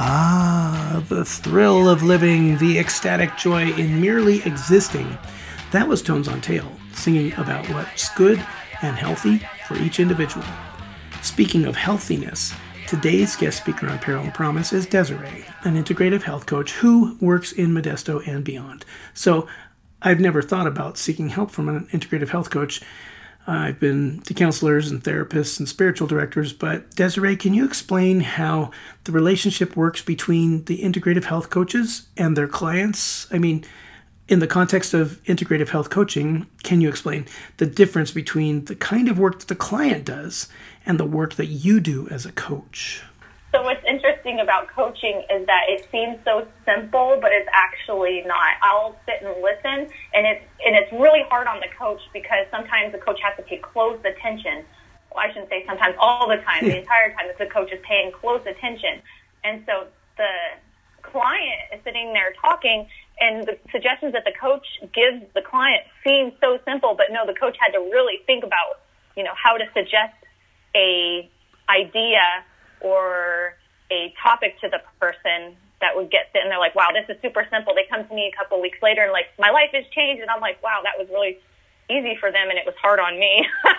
Ah 0.00 0.67
the 1.08 1.24
thrill 1.24 1.88
of 1.88 2.02
living, 2.02 2.58
the 2.58 2.78
ecstatic 2.78 3.36
joy 3.36 3.72
in 3.72 4.00
merely 4.00 4.42
existing. 4.42 5.16
That 5.72 5.88
was 5.88 6.02
Tones 6.02 6.28
on 6.28 6.40
Tail, 6.40 6.70
singing 6.92 7.32
about 7.34 7.68
what's 7.70 8.14
good 8.14 8.44
and 8.82 8.96
healthy 8.96 9.40
for 9.66 9.76
each 9.76 10.00
individual. 10.00 10.44
Speaking 11.22 11.64
of 11.64 11.76
healthiness, 11.76 12.52
today's 12.86 13.36
guest 13.36 13.58
speaker 13.58 13.88
on 13.88 13.98
and 13.98 14.34
Promise 14.34 14.72
is 14.72 14.86
Desiree, 14.86 15.46
an 15.64 15.82
integrative 15.82 16.22
health 16.22 16.44
coach 16.44 16.72
who 16.72 17.16
works 17.20 17.52
in 17.52 17.70
Modesto 17.70 18.26
and 18.26 18.44
beyond. 18.44 18.84
So 19.14 19.48
I've 20.02 20.20
never 20.20 20.42
thought 20.42 20.66
about 20.66 20.98
seeking 20.98 21.30
help 21.30 21.50
from 21.50 21.68
an 21.68 21.86
integrative 21.90 22.28
health 22.28 22.50
coach. 22.50 22.82
I've 23.48 23.80
been 23.80 24.20
to 24.26 24.34
counselors 24.34 24.90
and 24.90 25.02
therapists 25.02 25.58
and 25.58 25.66
spiritual 25.66 26.06
directors, 26.06 26.52
but 26.52 26.94
Desiree, 26.94 27.34
can 27.34 27.54
you 27.54 27.64
explain 27.64 28.20
how 28.20 28.72
the 29.04 29.12
relationship 29.12 29.74
works 29.74 30.02
between 30.02 30.64
the 30.64 30.82
integrative 30.82 31.24
health 31.24 31.48
coaches 31.48 32.08
and 32.14 32.36
their 32.36 32.46
clients? 32.46 33.26
I 33.32 33.38
mean, 33.38 33.64
in 34.28 34.40
the 34.40 34.46
context 34.46 34.92
of 34.92 35.22
integrative 35.24 35.70
health 35.70 35.88
coaching, 35.88 36.46
can 36.62 36.82
you 36.82 36.90
explain 36.90 37.24
the 37.56 37.64
difference 37.64 38.10
between 38.10 38.66
the 38.66 38.76
kind 38.76 39.08
of 39.08 39.18
work 39.18 39.38
that 39.38 39.48
the 39.48 39.56
client 39.56 40.04
does 40.04 40.48
and 40.84 41.00
the 41.00 41.06
work 41.06 41.36
that 41.36 41.46
you 41.46 41.80
do 41.80 42.06
as 42.10 42.26
a 42.26 42.32
coach? 42.32 43.02
So 43.52 43.62
interesting 44.08 44.40
about 44.40 44.68
coaching 44.68 45.22
is 45.30 45.46
that 45.46 45.62
it 45.68 45.86
seems 45.90 46.18
so 46.24 46.46
simple, 46.64 47.18
but 47.20 47.30
it's 47.32 47.48
actually 47.52 48.22
not. 48.26 48.56
I'll 48.62 48.96
sit 49.04 49.22
and 49.22 49.42
listen, 49.42 49.92
and 50.14 50.26
it's 50.26 50.44
and 50.64 50.76
it's 50.76 50.92
really 50.92 51.22
hard 51.28 51.46
on 51.46 51.60
the 51.60 51.68
coach 51.78 52.00
because 52.12 52.46
sometimes 52.50 52.92
the 52.92 52.98
coach 52.98 53.20
has 53.22 53.36
to 53.36 53.42
pay 53.42 53.58
close 53.58 53.98
attention. 54.00 54.64
Well, 55.12 55.24
I 55.24 55.32
shouldn't 55.32 55.48
say 55.48 55.64
sometimes, 55.66 55.96
all 56.00 56.28
the 56.28 56.36
time, 56.44 56.64
the 56.64 56.78
entire 56.78 57.12
time 57.14 57.28
that 57.28 57.38
the 57.38 57.52
coach 57.52 57.72
is 57.72 57.80
paying 57.86 58.12
close 58.12 58.42
attention, 58.46 59.02
and 59.44 59.62
so 59.66 59.86
the 60.16 60.32
client 61.02 61.60
is 61.74 61.80
sitting 61.84 62.12
there 62.12 62.32
talking, 62.40 62.88
and 63.20 63.46
the 63.46 63.58
suggestions 63.72 64.12
that 64.12 64.24
the 64.24 64.36
coach 64.38 64.66
gives 64.92 65.24
the 65.34 65.42
client 65.42 65.84
seem 66.04 66.32
so 66.40 66.58
simple, 66.64 66.94
but 66.96 67.06
no, 67.10 67.26
the 67.26 67.38
coach 67.38 67.56
had 67.60 67.72
to 67.72 67.80
really 67.92 68.20
think 68.26 68.44
about, 68.44 68.80
you 69.16 69.22
know, 69.24 69.32
how 69.36 69.56
to 69.56 69.64
suggest 69.72 70.16
a 70.76 71.28
idea 71.68 72.44
or 72.80 73.54
a 73.90 74.12
topic 74.22 74.60
to 74.60 74.68
the 74.68 74.80
person 75.00 75.56
that 75.80 75.94
would 75.94 76.10
get 76.10 76.30
and 76.34 76.50
they're 76.50 76.58
like, 76.58 76.74
wow, 76.74 76.88
this 76.92 77.08
is 77.14 77.20
super 77.22 77.46
simple. 77.50 77.74
They 77.74 77.84
come 77.88 78.06
to 78.06 78.14
me 78.14 78.30
a 78.32 78.36
couple 78.36 78.60
weeks 78.60 78.78
later 78.82 79.02
and 79.02 79.12
like, 79.12 79.26
my 79.38 79.50
life 79.50 79.70
has 79.72 79.84
changed, 79.94 80.20
and 80.22 80.30
I'm 80.30 80.40
like, 80.40 80.62
wow, 80.62 80.80
that 80.82 80.94
was 80.98 81.08
really 81.08 81.38
easy 81.90 82.16
for 82.20 82.30
them, 82.32 82.50
and 82.50 82.58
it 82.58 82.66
was 82.66 82.74
hard 82.80 83.00
on 83.00 83.18
me. 83.18 83.46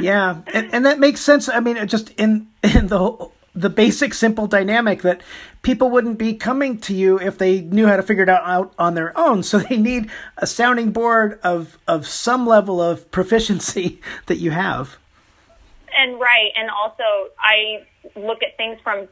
Yeah, 0.00 0.42
and, 0.52 0.74
and 0.74 0.86
that 0.86 0.98
makes 0.98 1.20
sense. 1.20 1.48
I 1.48 1.60
mean, 1.60 1.76
it 1.76 1.86
just 1.86 2.10
in 2.18 2.48
in 2.64 2.88
the 2.88 2.98
whole- 2.98 3.32
the 3.54 3.70
basic 3.70 4.12
simple 4.12 4.48
dynamic 4.48 5.02
that 5.02 5.20
people 5.62 5.88
wouldn't 5.88 6.18
be 6.18 6.34
coming 6.34 6.78
to 6.78 6.92
you 6.92 7.20
if 7.20 7.38
they 7.38 7.60
knew 7.60 7.86
how 7.86 7.94
to 7.96 8.02
figure 8.02 8.24
it 8.24 8.28
out, 8.28 8.42
out 8.44 8.74
on 8.76 8.94
their 8.96 9.16
own. 9.16 9.44
So 9.44 9.60
they 9.60 9.76
need 9.76 10.10
a 10.36 10.48
sounding 10.48 10.90
board 10.90 11.38
of 11.44 11.78
of 11.86 12.08
some 12.08 12.44
level 12.44 12.80
of 12.82 13.08
proficiency 13.12 14.00
that 14.26 14.38
you 14.38 14.50
have. 14.50 14.96
and 15.96 16.18
right, 16.18 16.50
and 16.56 16.68
also 16.70 17.04
I 17.38 17.86
look 18.16 18.42
at 18.42 18.56
things 18.56 18.80
from 18.82 19.06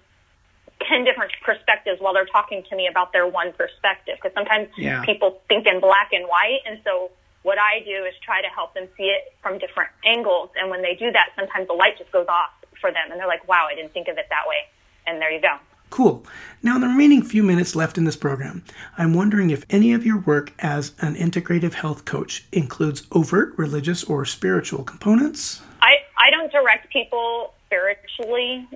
ten 0.89 1.05
different 1.05 1.33
perspectives 1.43 2.01
while 2.01 2.15
they're 2.15 2.27
talking 2.27 2.63
to 2.71 2.77
me 2.77 2.87
about 2.87 3.13
their 3.13 3.27
one 3.27 3.53
perspective. 3.53 4.17
Because 4.21 4.35
sometimes 4.35 4.69
Yeah. 4.77 5.05
people 5.05 5.41
think 5.49 5.67
in 5.67 5.81
black 5.81 6.13
and 6.13 6.27
white, 6.27 6.61
and 6.67 6.81
so 6.85 7.11
what 7.43 7.59
I 7.59 7.81
do 7.81 8.05
is 8.05 8.15
try 8.23 8.41
to 8.41 8.49
help 8.49 8.75
them 8.75 8.89
see 8.97 9.11
it 9.11 9.35
from 9.43 9.59
different 9.59 9.91
angles. 10.05 10.51
And 10.57 10.71
when 10.71 10.83
they 10.83 10.95
do 10.95 11.11
that, 11.11 11.31
sometimes 11.37 11.67
the 11.67 11.75
light 11.75 11.99
just 11.99 12.13
goes 12.13 12.29
off 12.29 12.51
for 12.81 12.91
them, 12.93 13.11
and 13.11 13.19
they're 13.19 13.27
like, 13.27 13.47
"Wow, 13.49 13.67
I 13.71 13.75
didn't 13.75 13.93
think 13.93 14.09
of 14.09 14.19
it 14.19 14.27
that 14.31 14.47
way." 14.47 14.67
And 15.07 15.21
there 15.21 15.31
you 15.31 15.41
go. 15.41 15.59
Cool. 15.91 16.25
Now, 16.63 16.77
in 16.77 16.81
the 16.81 16.87
remaining 16.87 17.23
few 17.23 17.43
minutes 17.43 17.77
left 17.77 17.99
in 17.99 18.05
this 18.05 18.17
program, 18.17 18.65
I'm 18.97 19.13
wondering 19.13 19.51
if 19.51 19.67
any 19.69 19.93
of 19.93 20.07
your 20.07 20.19
work 20.21 20.53
as 20.59 20.95
an 21.01 21.15
integrative 21.17 21.75
health 21.75 22.07
coach 22.07 22.45
includes 22.51 23.07
overt 23.13 23.53
religious 23.59 24.03
or 24.03 24.25
spiritual 24.25 24.85
components. 24.85 25.61
I, 25.83 25.97
I 26.17 26.31
don't 26.31 26.51
direct 26.51 26.91
people 26.91 27.53
spiritually. 27.67 28.67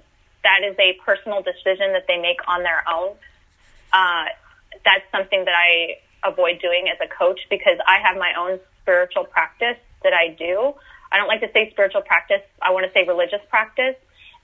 That 0.46 0.62
is 0.62 0.76
a 0.78 0.94
personal 1.04 1.42
decision 1.42 1.90
that 1.98 2.06
they 2.06 2.22
make 2.22 2.38
on 2.46 2.62
their 2.62 2.86
own. 2.86 3.18
Uh, 3.92 4.30
that's 4.86 5.02
something 5.10 5.44
that 5.44 5.54
I 5.58 5.98
avoid 6.22 6.62
doing 6.62 6.86
as 6.86 6.98
a 7.02 7.10
coach 7.10 7.40
because 7.50 7.78
I 7.86 7.98
have 7.98 8.16
my 8.16 8.32
own 8.38 8.60
spiritual 8.82 9.24
practice 9.24 9.78
that 10.04 10.14
I 10.14 10.38
do. 10.38 10.74
I 11.10 11.18
don't 11.18 11.26
like 11.26 11.40
to 11.40 11.50
say 11.52 11.70
spiritual 11.70 12.02
practice. 12.02 12.42
I 12.62 12.70
want 12.70 12.86
to 12.86 12.92
say 12.92 13.06
religious 13.06 13.42
practice. 13.50 13.96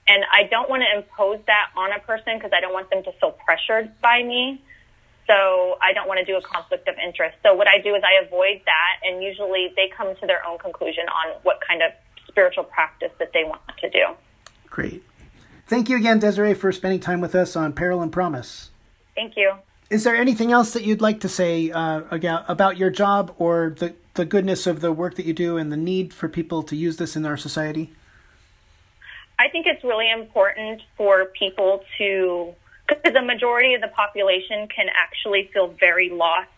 And 0.07 0.23
I 0.27 0.43
don't 0.51 0.69
want 0.69 0.83
to 0.83 0.91
impose 0.99 1.39
that 1.47 1.71
on 1.77 1.91
a 1.93 1.99
person 1.99 2.35
because 2.35 2.51
I 2.51 2.59
don't 2.59 2.73
want 2.73 2.89
them 2.89 3.03
to 3.03 3.11
feel 3.19 3.31
pressured 3.31 3.89
by 4.01 4.23
me. 4.23 4.61
So 5.27 5.77
I 5.81 5.93
don't 5.93 6.07
want 6.07 6.19
to 6.19 6.25
do 6.25 6.35
a 6.35 6.41
conflict 6.41 6.87
of 6.89 6.95
interest. 6.99 7.37
So 7.43 7.53
what 7.53 7.67
I 7.67 7.79
do 7.79 7.95
is 7.95 8.03
I 8.03 8.25
avoid 8.25 8.61
that, 8.65 8.93
and 9.07 9.23
usually 9.23 9.71
they 9.77 9.87
come 9.95 10.13
to 10.19 10.27
their 10.27 10.45
own 10.45 10.59
conclusion 10.59 11.05
on 11.07 11.39
what 11.43 11.59
kind 11.65 11.81
of 11.81 11.91
spiritual 12.27 12.65
practice 12.65 13.11
that 13.19 13.31
they 13.33 13.45
want 13.45 13.61
to 13.79 13.89
do. 13.89 14.03
Great. 14.67 15.01
Thank 15.73 15.89
you 15.89 15.97
again, 15.97 16.19
Desiree, 16.19 16.53
for 16.53 16.71
spending 16.71 16.99
time 16.99 17.19
with 17.19 17.33
us 17.33 17.55
on 17.55 17.73
Peril 17.73 18.03
and 18.03 18.11
Promise. 18.11 18.69
Thank 19.15 19.35
you. 19.35 19.53
Is 19.89 20.03
there 20.03 20.15
anything 20.15 20.51
else 20.51 20.73
that 20.73 20.83
you'd 20.83 21.01
like 21.01 21.21
to 21.21 21.27
say 21.27 21.71
uh, 21.71 22.01
about 22.47 22.77
your 22.77 22.91
job 22.91 23.33
or 23.39 23.73
the, 23.79 23.95
the 24.13 24.23
goodness 24.23 24.67
of 24.67 24.81
the 24.81 24.91
work 24.91 25.15
that 25.15 25.25
you 25.25 25.33
do 25.33 25.57
and 25.57 25.71
the 25.71 25.75
need 25.75 26.13
for 26.13 26.29
people 26.29 26.61
to 26.61 26.75
use 26.75 26.97
this 26.97 27.15
in 27.15 27.25
our 27.25 27.37
society? 27.37 27.91
I 29.39 29.49
think 29.49 29.65
it's 29.65 29.83
really 29.83 30.11
important 30.11 30.83
for 30.95 31.25
people 31.25 31.83
to, 31.97 32.53
because 32.87 33.13
the 33.13 33.23
majority 33.23 33.73
of 33.73 33.81
the 33.81 33.87
population 33.87 34.67
can 34.67 34.89
actually 34.95 35.49
feel 35.51 35.73
very 35.79 36.11
lost 36.11 36.49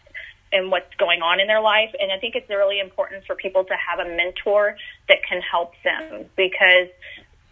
in 0.52 0.70
what's 0.70 0.94
going 0.96 1.22
on 1.22 1.40
in 1.40 1.48
their 1.48 1.62
life. 1.62 1.96
And 2.00 2.12
I 2.12 2.18
think 2.18 2.36
it's 2.36 2.50
really 2.50 2.82
important 2.82 3.26
for 3.26 3.36
people 3.36 3.64
to 3.64 3.76
have 3.76 4.06
a 4.06 4.10
mentor 4.10 4.76
that 5.08 5.20
can 5.28 5.42
help 5.42 5.72
them 5.86 6.26
because 6.36 6.90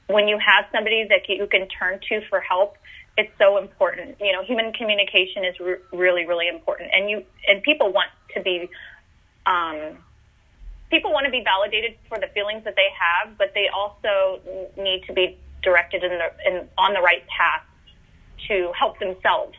when 0.07 0.27
you 0.27 0.37
have 0.37 0.65
somebody 0.71 1.07
that 1.09 1.27
you 1.29 1.47
can 1.47 1.67
turn 1.67 1.99
to 2.09 2.21
for 2.29 2.39
help, 2.39 2.77
it's 3.17 3.31
so 3.37 3.57
important. 3.57 4.17
You 4.19 4.33
know, 4.33 4.43
human 4.43 4.73
communication 4.73 5.45
is 5.45 5.59
re- 5.59 5.77
really, 5.91 6.25
really 6.25 6.47
important. 6.47 6.89
And 6.93 7.09
you, 7.09 7.23
and 7.47 7.61
people 7.63 7.91
want 7.93 8.09
to 8.35 8.41
be, 8.41 8.69
um, 9.45 9.97
people 10.89 11.11
want 11.11 11.25
to 11.25 11.31
be 11.31 11.43
validated 11.43 11.97
for 12.09 12.19
the 12.19 12.27
feelings 12.33 12.63
that 12.65 12.75
they 12.75 12.89
have, 12.99 13.37
but 13.37 13.53
they 13.53 13.67
also 13.73 14.41
need 14.77 15.03
to 15.07 15.13
be 15.13 15.37
directed 15.61 16.03
in 16.03 16.11
the 16.11 16.29
in, 16.45 16.67
on 16.77 16.93
the 16.93 17.01
right 17.01 17.23
path 17.27 17.63
to 18.47 18.71
help 18.77 18.99
themselves. 18.99 19.55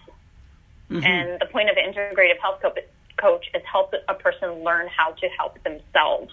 And 0.91 1.41
the 1.41 1.47
point 1.47 1.71
of 1.71 1.77
an 1.77 1.93
integrative 1.93 2.39
health 2.41 2.61
co- 2.61 2.75
coach 3.17 3.47
is 3.55 3.63
help 3.71 3.95
a 4.09 4.15
person 4.15 4.63
learn 4.63 4.87
how 4.95 5.13
to 5.13 5.29
help 5.37 5.61
themselves, 5.65 6.33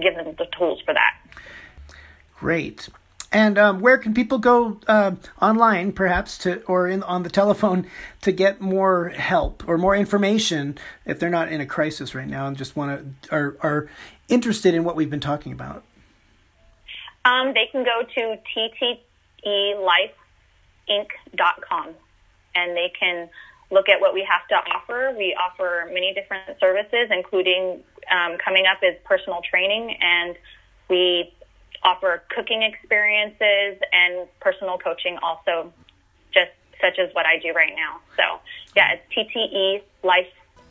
give 0.00 0.14
them 0.14 0.34
the 0.38 0.46
tools 0.56 0.80
for 0.84 0.94
that. 0.94 1.16
Great. 2.36 2.88
And 3.30 3.58
um, 3.58 3.80
where 3.80 3.98
can 3.98 4.14
people 4.14 4.38
go 4.38 4.80
uh, 4.88 5.12
online, 5.40 5.92
perhaps, 5.92 6.38
to 6.38 6.62
or 6.62 6.88
in, 6.88 7.02
on 7.02 7.24
the 7.24 7.30
telephone 7.30 7.86
to 8.22 8.32
get 8.32 8.58
more 8.60 9.10
help 9.10 9.68
or 9.68 9.76
more 9.76 9.94
information 9.94 10.78
if 11.04 11.18
they're 11.18 11.28
not 11.28 11.52
in 11.52 11.60
a 11.60 11.66
crisis 11.66 12.14
right 12.14 12.26
now 12.26 12.46
and 12.46 12.56
just 12.56 12.74
want 12.74 13.22
to 13.28 13.34
are 13.34 13.58
are 13.60 13.90
interested 14.28 14.74
in 14.74 14.82
what 14.82 14.96
we've 14.96 15.10
been 15.10 15.20
talking 15.20 15.52
about? 15.52 15.84
Um, 17.26 17.52
they 17.52 17.68
can 17.70 17.84
go 17.84 18.02
to 18.14 18.38
ttelifeinc.com 19.44 21.88
and 22.54 22.76
they 22.76 22.90
can 22.98 23.28
look 23.70 23.90
at 23.90 24.00
what 24.00 24.14
we 24.14 24.26
have 24.28 24.48
to 24.48 24.54
offer. 24.54 25.14
We 25.16 25.36
offer 25.38 25.90
many 25.92 26.14
different 26.14 26.58
services, 26.58 27.10
including 27.10 27.82
um, 28.10 28.38
coming 28.42 28.64
up 28.64 28.78
is 28.82 28.96
personal 29.04 29.42
training, 29.42 29.98
and 30.00 30.34
we 30.88 31.34
offer 31.82 32.22
cooking 32.34 32.62
experiences 32.62 33.80
and 33.92 34.28
personal 34.40 34.78
coaching 34.78 35.18
also, 35.22 35.72
just 36.32 36.50
such 36.80 36.98
as 36.98 37.14
what 37.14 37.26
I 37.26 37.38
do 37.38 37.52
right 37.52 37.74
now. 37.74 38.00
So, 38.16 38.40
yeah, 38.76 38.94
it's 38.94 39.82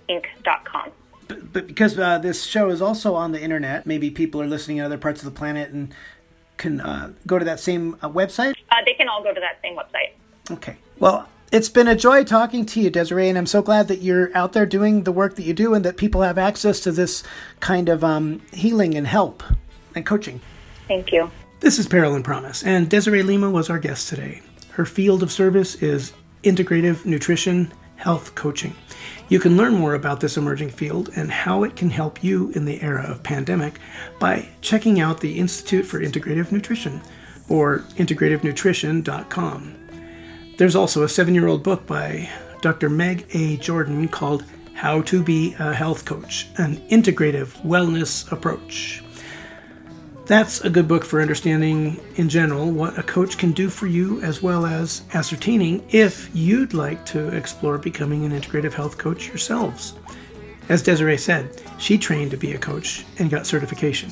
ttelifeinc.com. 0.10 0.92
But, 1.28 1.52
but 1.54 1.68
because 1.68 2.00
uh, 2.00 2.20
this 2.20 2.44
show 2.44 2.70
is 2.70 2.82
also 2.82 3.16
on 3.16 3.32
the 3.32 3.42
internet, 3.42 3.86
maybe 3.86 4.10
people 4.10 4.42
are 4.42 4.48
listening 4.48 4.78
in 4.78 4.86
other 4.86 4.98
parts 4.98 5.22
of 5.22 5.26
the 5.26 5.38
planet 5.38 5.72
and 5.72 5.94
can 6.58 6.82
uh, 6.82 7.12
go 7.26 7.38
to 7.40 7.46
that 7.46 7.60
same 7.60 7.96
uh, 8.02 8.10
website? 8.10 8.56
Uh, 8.72 8.76
they 8.86 8.94
can 8.94 9.08
all 9.08 9.24
go 9.24 9.34
to 9.34 9.40
that 9.40 9.60
same 9.62 9.76
website. 9.76 10.14
Okay. 10.52 10.78
Well, 11.00 11.28
it's 11.52 11.70
been 11.70 11.88
a 11.88 11.96
joy 11.96 12.24
talking 12.24 12.66
to 12.68 12.82
you, 12.82 12.90
Desiree, 12.90 13.30
and 13.30 13.38
I'm 13.38 13.46
so 13.46 13.62
glad 13.62 13.88
that 13.88 14.02
you're 14.02 14.36
out 14.36 14.54
there 14.54 14.66
doing 14.66 15.04
the 15.04 15.12
work 15.12 15.36
that 15.36 15.44
you 15.44 15.54
do 15.54 15.74
and 15.74 15.86
that 15.86 15.98
people 15.98 16.22
have 16.22 16.38
access 16.38 16.80
to 16.82 16.92
this 16.92 17.24
kind 17.60 17.90
of 17.90 18.04
um, 18.04 18.42
healing 18.52 18.96
and 18.96 19.08
help 19.08 19.44
and 19.96 20.06
coaching. 20.06 20.42
Thank 20.88 21.12
you. 21.12 21.30
This 21.60 21.80
is 21.80 21.92
and 21.92 22.24
Promise, 22.24 22.64
and 22.64 22.90
Desiree 22.90 23.24
Lima 23.24 23.50
was 23.50 23.70
our 23.70 23.80
guest 23.80 24.10
today. 24.10 24.42
Her 24.72 24.86
field 24.86 25.24
of 25.24 25.32
service 25.32 25.82
is 25.82 26.14
integrative 26.44 27.06
nutrition 27.06 27.74
health 27.96 28.36
coaching. 28.36 28.76
You 29.28 29.40
can 29.40 29.58
learn 29.58 29.74
more 29.74 29.96
about 29.96 30.20
this 30.20 30.38
emerging 30.38 30.70
field 30.70 31.10
and 31.16 31.32
how 31.32 31.64
it 31.64 31.76
can 31.76 31.90
help 31.90 32.24
you 32.24 32.52
in 32.52 32.64
the 32.64 32.82
era 32.82 33.04
of 33.04 33.24
pandemic 33.24 33.80
by 34.20 34.48
checking 34.62 35.00
out 35.00 35.20
the 35.20 35.38
Institute 35.38 35.86
for 35.86 36.00
Integrative 36.00 36.52
Nutrition 36.52 37.02
or 37.50 37.80
integrativenutrition.com. 37.98 39.76
There's 40.58 40.76
also 40.76 41.04
a 41.04 41.10
seven 41.10 41.34
year 41.36 41.48
old 41.48 41.64
book 41.64 41.86
by 41.86 42.30
Dr. 42.62 42.90
Meg 42.90 43.26
A. 43.34 43.58
Jordan 43.58 44.08
called 44.08 44.46
How 44.74 45.02
to 45.04 45.24
Be 45.24 45.56
a 45.60 45.74
Health 45.74 46.06
Coach 46.06 46.48
An 46.58 46.78
Integrative 46.90 47.50
Wellness 47.64 48.32
Approach. 48.32 49.04
That's 50.28 50.60
a 50.60 50.70
good 50.70 50.90
book 50.90 51.06
for 51.06 51.22
understanding 51.22 52.02
in 52.18 52.28
general 52.28 52.70
what 52.70 53.00
a 53.00 53.04
coach 53.04 53.38
can 53.38 53.54
do 53.54 53.70
for 53.70 53.88
you, 53.88 54.22
as 54.22 54.44
well 54.44 54.66
as 54.66 55.04
ascertaining 55.14 55.86
if 55.88 56.30
you'd 56.34 56.74
like 56.74 57.06
to 57.06 57.30
explore 57.30 57.78
becoming 57.78 58.26
an 58.26 58.34
integrative 58.34 58.74
health 58.74 58.98
coach 58.98 59.30
yourselves. 59.30 59.94
As 60.68 60.84
Desiree 60.84 61.18
said, 61.18 61.62
she 61.80 61.98
trained 61.98 62.32
to 62.32 62.38
be 62.38 62.52
a 62.52 62.58
coach 62.58 63.06
and 63.20 63.30
got 63.30 63.48
certification. 63.48 64.10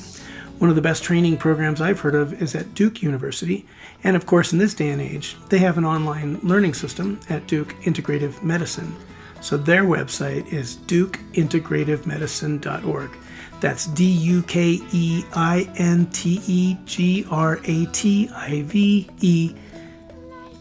One 0.58 0.70
of 0.70 0.76
the 0.76 0.80
best 0.80 1.04
training 1.04 1.36
programs 1.36 1.82
I've 1.82 2.00
heard 2.00 2.14
of 2.14 2.40
is 2.40 2.54
at 2.54 2.72
Duke 2.72 3.02
University, 3.02 3.66
and 4.02 4.16
of 4.16 4.24
course, 4.24 4.54
in 4.54 4.58
this 4.58 4.72
day 4.72 4.88
and 4.88 5.02
age, 5.02 5.36
they 5.50 5.58
have 5.58 5.76
an 5.76 5.84
online 5.84 6.40
learning 6.42 6.72
system 6.72 7.20
at 7.28 7.46
Duke 7.46 7.74
Integrative 7.82 8.42
Medicine. 8.42 8.96
So 9.42 9.58
their 9.58 9.84
website 9.84 10.50
is 10.50 10.76
dukeintegrativemedicine.org. 10.86 13.10
That's 13.60 13.86
D 13.86 14.04
U 14.04 14.42
K 14.42 14.80
E 14.92 15.24
I 15.34 15.70
N 15.76 16.06
T 16.06 16.40
E 16.46 16.76
G 16.84 17.24
R 17.30 17.58
A 17.64 17.86
T 17.86 18.28
I 18.34 18.62
V 18.62 19.08
E 19.20 19.54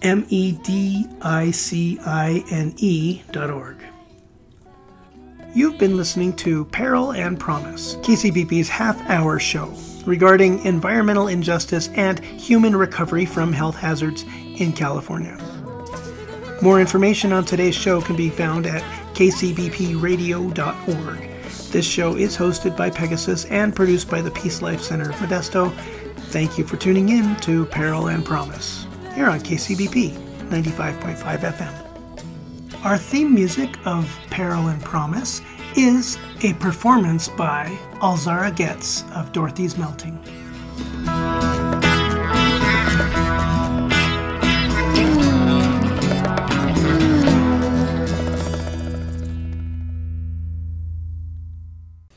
M 0.02 0.26
E 0.30 0.54
D 0.64 1.06
I 1.22 1.52
C 1.52 2.00
I 2.06 2.44
N 2.52 2.74
E 2.78 3.22
dot 3.32 3.50
org. 3.50 3.78
You've 5.54 5.78
been 5.78 5.98
listening 5.98 6.34
to 6.38 6.66
Peril 6.66 7.14
and 7.14 7.40
Promise, 7.40 7.96
KCBP's 7.98 8.68
half 8.68 9.00
hour 9.10 9.40
show 9.40 9.74
regarding 10.06 10.64
environmental 10.66 11.28
injustice 11.28 11.90
and 11.96 12.20
human 12.20 12.76
recovery 12.76 13.26
from 13.26 13.54
health 13.54 13.76
hazards 13.76 14.26
in 14.58 14.74
California. 14.74 15.38
More 16.62 16.80
information 16.80 17.34
on 17.34 17.46
today's 17.46 17.76
show 17.76 18.02
can 18.02 18.16
be 18.16 18.30
found 18.30 18.66
at 18.66 18.82
kcbpradio.org. 19.14 21.35
This 21.76 21.86
show 21.86 22.16
is 22.16 22.38
hosted 22.38 22.78
by 22.78 22.90
Pegasus 22.90 23.44
and 23.52 23.76
produced 23.76 24.10
by 24.10 24.22
the 24.22 24.32
Peace 24.32 24.62
Life 24.62 24.80
Center 24.80 25.10
of 25.10 25.16
Modesto. 25.18 25.76
Thank 26.32 26.58
you 26.58 26.64
for 26.64 26.78
tuning 26.78 27.10
in 27.10 27.36
to 27.42 27.66
Peril 27.66 28.08
and 28.08 28.24
Promise 28.24 28.88
here 29.14 29.28
on 29.28 29.42
KCBP 29.42 30.14
95.5 30.48 31.18
FM. 31.40 32.86
Our 32.86 32.98
theme 32.98 33.36
music 33.36 33.76
of 33.86 34.10
Peril 34.30 34.68
and 34.68 34.82
Promise 34.84 35.42
is 35.76 36.18
a 36.44 36.54
performance 36.54 37.28
by 37.28 37.66
Alzara 37.96 38.56
Getz 38.56 39.04
of 39.14 39.34
Dorothy's 39.34 39.78
Melting. 39.78 40.18